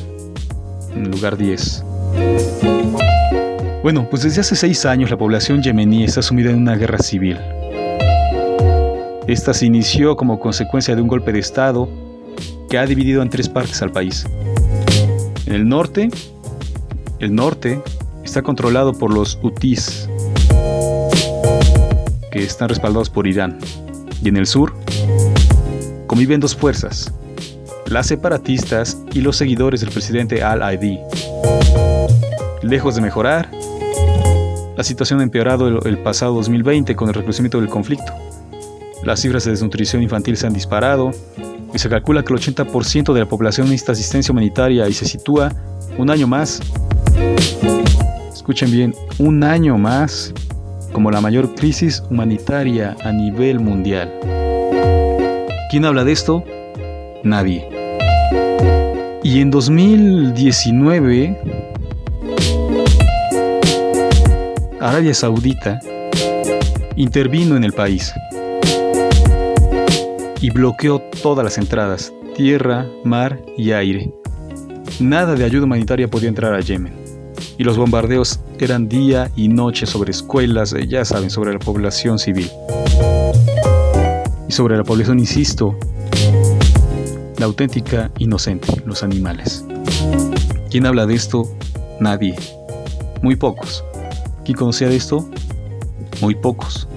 en 0.95 1.11
lugar 1.11 1.37
10. 1.37 1.83
Bueno, 3.83 4.07
pues 4.09 4.23
desde 4.23 4.41
hace 4.41 4.55
seis 4.55 4.85
años 4.85 5.11
la 5.11 5.17
población 5.17 5.61
yemení 5.61 6.03
está 6.03 6.21
sumida 6.21 6.49
en 6.49 6.57
una 6.57 6.75
guerra 6.75 6.97
civil. 6.97 7.37
Esta 9.27 9.53
se 9.53 9.65
inició 9.65 10.15
como 10.15 10.39
consecuencia 10.39 10.95
de 10.95 11.01
un 11.01 11.07
golpe 11.07 11.31
de 11.31 11.39
Estado 11.39 11.87
que 12.69 12.77
ha 12.77 12.85
dividido 12.85 13.21
en 13.21 13.29
tres 13.29 13.47
partes 13.47 13.81
al 13.81 13.91
país. 13.91 14.25
En 15.47 15.53
el 15.53 15.69
norte, 15.69 16.09
el 17.19 17.33
norte 17.33 17.81
está 18.21 18.41
controlado 18.41 18.91
por 18.91 19.13
los 19.13 19.39
Houthis, 19.41 20.09
que 22.29 22.43
están 22.43 22.67
respaldados 22.67 23.09
por 23.09 23.27
Irán. 23.27 23.57
Y 24.21 24.27
en 24.27 24.35
el 24.35 24.45
sur, 24.45 24.73
conviven 26.05 26.41
dos 26.41 26.53
fuerzas, 26.53 27.13
las 27.85 28.07
separatistas 28.07 28.97
y 29.13 29.21
los 29.21 29.37
seguidores 29.37 29.79
del 29.79 29.89
presidente 29.91 30.43
Al-Aidi. 30.43 30.99
Lejos 32.61 32.95
de 32.95 33.01
mejorar, 33.01 33.49
la 34.75 34.83
situación 34.83 35.21
ha 35.21 35.23
empeorado 35.23 35.81
el, 35.81 35.97
pasado 35.99 36.33
2020 36.33 36.93
con 36.97 37.07
el 37.07 37.13
recrudecimiento 37.13 37.61
del 37.61 37.69
conflicto. 37.69 38.11
Las 39.01 39.21
cifras 39.21 39.45
de 39.45 39.51
desnutrición 39.51 40.03
infantil 40.03 40.35
se 40.35 40.45
han 40.45 40.53
disparado 40.53 41.11
y 41.73 41.79
se 41.79 41.89
calcula 41.89 42.23
que 42.23 42.33
el 42.33 42.39
80% 42.39 43.13
de 43.13 43.19
la 43.19 43.25
población 43.27 43.67
necesita 43.69 43.91
asistencia 43.91 44.31
humanitaria 44.31 44.87
y 44.87 44.93
se 44.93 45.05
sitúa 45.05 45.51
un 45.97 46.09
año 46.09 46.27
más. 46.27 46.61
Escuchen 48.33 48.71
bien, 48.71 48.95
un 49.19 49.43
año 49.43 49.77
más 49.77 50.33
como 50.93 51.11
la 51.11 51.21
mayor 51.21 51.53
crisis 51.55 52.01
humanitaria 52.09 52.95
a 53.03 53.11
nivel 53.11 53.59
mundial. 53.59 54.11
¿Quién 55.69 55.85
habla 55.85 56.03
de 56.03 56.11
esto? 56.13 56.43
Nadie. 57.23 57.67
Y 59.23 59.41
en 59.41 59.51
2019 59.51 61.37
Arabia 64.79 65.13
Saudita 65.13 65.79
intervino 66.95 67.57
en 67.57 67.65
el 67.65 67.73
país 67.73 68.13
y 70.41 70.49
bloqueó 70.49 71.01
todas 71.21 71.43
las 71.43 71.57
entradas, 71.57 72.13
tierra, 72.35 72.87
mar 73.03 73.41
y 73.57 73.71
aire. 73.71 74.13
Nada 74.99 75.35
de 75.35 75.43
ayuda 75.43 75.65
humanitaria 75.65 76.07
podía 76.07 76.29
entrar 76.29 76.53
a 76.53 76.59
Yemen. 76.59 76.93
Y 77.57 77.63
los 77.63 77.77
bombardeos 77.77 78.39
eran 78.59 78.87
día 78.87 79.31
y 79.35 79.47
noche 79.47 79.85
sobre 79.85 80.11
escuelas, 80.11 80.73
eh, 80.73 80.87
ya 80.87 81.05
saben, 81.05 81.29
sobre 81.29 81.53
la 81.53 81.59
población 81.59 82.19
civil. 82.19 82.49
Y 84.47 84.51
sobre 84.51 84.77
la 84.77 84.83
población, 84.83 85.19
insisto, 85.19 85.77
la 87.37 87.45
auténtica 87.45 88.11
inocente, 88.19 88.81
los 88.85 89.03
animales. 89.03 89.65
¿Quién 90.69 90.85
habla 90.85 91.05
de 91.05 91.15
esto? 91.15 91.51
Nadie. 91.99 92.35
Muy 93.21 93.35
pocos. 93.35 93.83
¿Quién 94.45 94.57
conocía 94.57 94.89
de 94.89 94.95
esto? 94.95 95.27
Muy 96.21 96.35
pocos. 96.35 96.87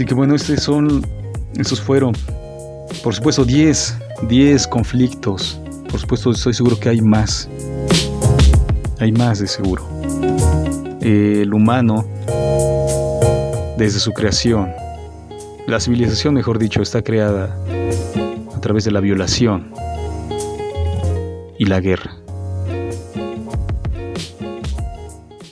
Así 0.00 0.06
que 0.06 0.14
bueno, 0.14 0.34
estos 0.34 0.62
son, 0.62 1.04
estos 1.58 1.78
fueron, 1.78 2.14
por 3.04 3.14
supuesto, 3.14 3.44
10, 3.44 3.98
10 4.30 4.66
conflictos. 4.68 5.60
Por 5.90 6.00
supuesto, 6.00 6.30
estoy 6.30 6.54
seguro 6.54 6.80
que 6.80 6.88
hay 6.88 7.02
más. 7.02 7.50
Hay 8.98 9.12
más 9.12 9.40
de 9.40 9.46
seguro. 9.46 9.86
el 11.02 11.52
humano, 11.52 12.06
desde 13.76 14.00
su 14.00 14.12
creación, 14.12 14.70
la 15.66 15.78
civilización, 15.78 16.32
mejor 16.32 16.58
dicho, 16.58 16.80
está 16.80 17.02
creada 17.02 17.54
a 18.56 18.60
través 18.62 18.86
de 18.86 18.92
la 18.92 19.00
violación 19.00 19.70
y 21.58 21.66
la 21.66 21.78
guerra. 21.78 22.16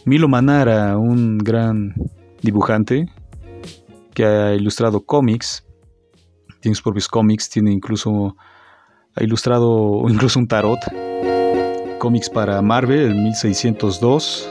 Milo 0.07 0.27
Manara, 0.27 0.97
un 0.97 1.37
gran 1.37 1.93
dibujante 2.41 3.11
que 4.19 4.27
ha 4.27 4.53
ilustrado 4.53 5.01
cómics, 5.01 5.65
tiene 6.61 6.75
sus 6.75 6.83
propios 6.83 7.07
cómics, 7.07 7.49
tiene 7.49 7.71
incluso, 7.71 8.37
ha 9.15 9.23
ilustrado 9.23 10.03
incluso 10.09 10.41
un 10.41 10.49
tarot, 10.49 10.81
cómics 12.01 12.29
para 12.29 12.61
Marvel, 12.61 12.99
el 12.99 13.15
1602, 13.15 14.51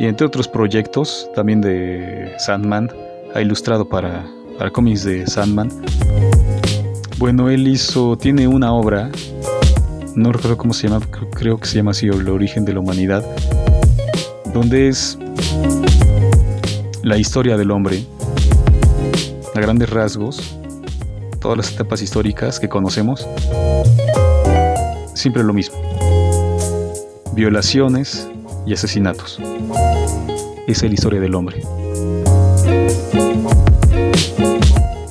y 0.00 0.06
entre 0.06 0.26
otros 0.26 0.48
proyectos, 0.48 1.30
también 1.36 1.60
de 1.60 2.34
Sandman, 2.38 2.90
ha 3.36 3.40
ilustrado 3.40 3.88
para, 3.88 4.26
para 4.58 4.68
cómics 4.72 5.04
de 5.04 5.28
Sandman. 5.28 5.68
Bueno, 7.18 7.50
él 7.50 7.68
hizo, 7.68 8.18
tiene 8.18 8.48
una 8.48 8.72
obra, 8.72 9.12
no 10.16 10.32
recuerdo 10.32 10.56
cómo 10.56 10.74
se 10.74 10.88
llama, 10.88 11.06
creo 11.36 11.56
que 11.58 11.68
se 11.68 11.76
llama 11.76 11.92
así, 11.92 12.08
El 12.08 12.28
origen 12.28 12.64
de 12.64 12.72
la 12.72 12.80
humanidad, 12.80 13.24
donde 14.52 14.88
es 14.88 15.20
la 17.04 17.16
historia 17.16 17.56
del 17.56 17.70
hombre, 17.70 18.04
a 19.54 19.60
grandes 19.60 19.88
rasgos, 19.88 20.58
todas 21.40 21.56
las 21.56 21.72
etapas 21.72 22.02
históricas 22.02 22.58
que 22.58 22.68
conocemos, 22.68 23.26
siempre 25.14 25.44
lo 25.44 25.52
mismo. 25.52 25.76
Violaciones 27.34 28.28
y 28.66 28.72
asesinatos. 28.72 29.38
Esa 30.66 30.86
es 30.86 30.90
la 30.90 30.94
historia 30.94 31.20
del 31.20 31.34
hombre. 31.34 31.62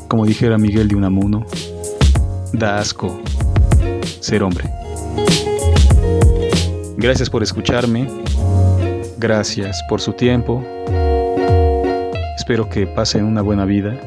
Como 0.09 0.25
dijera 0.25 0.57
Miguel 0.57 0.89
de 0.89 0.95
Unamuno, 0.95 1.45
da 2.51 2.79
asco 2.79 3.21
ser 4.19 4.43
hombre. 4.43 4.69
Gracias 6.97 7.29
por 7.29 7.43
escucharme. 7.43 8.09
Gracias 9.17 9.81
por 9.87 10.01
su 10.01 10.11
tiempo. 10.13 10.61
Espero 12.37 12.67
que 12.67 12.87
pasen 12.87 13.23
una 13.23 13.41
buena 13.41 13.63
vida 13.63 13.97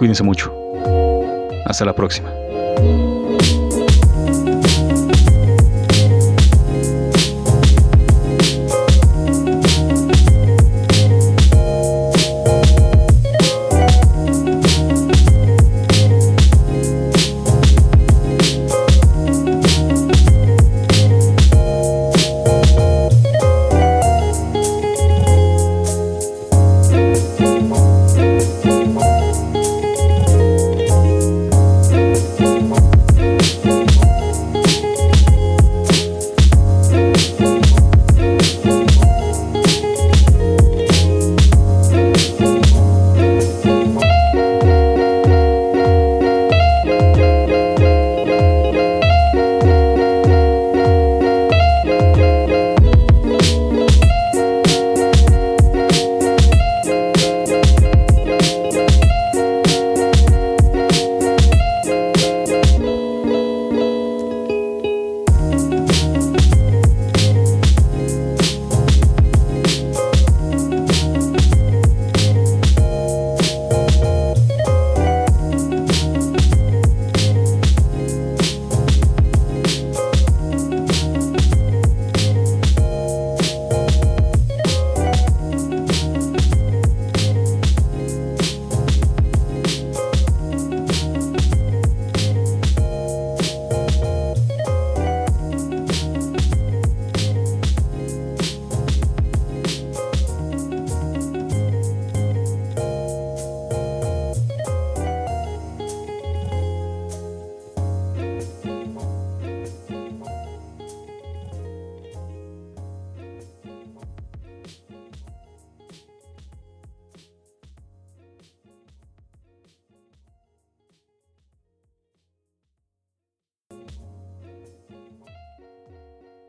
cuídense 0.00 0.22
mucho. 0.22 0.50
Hasta 1.66 1.84
la 1.84 1.92
próxima. 1.92 2.30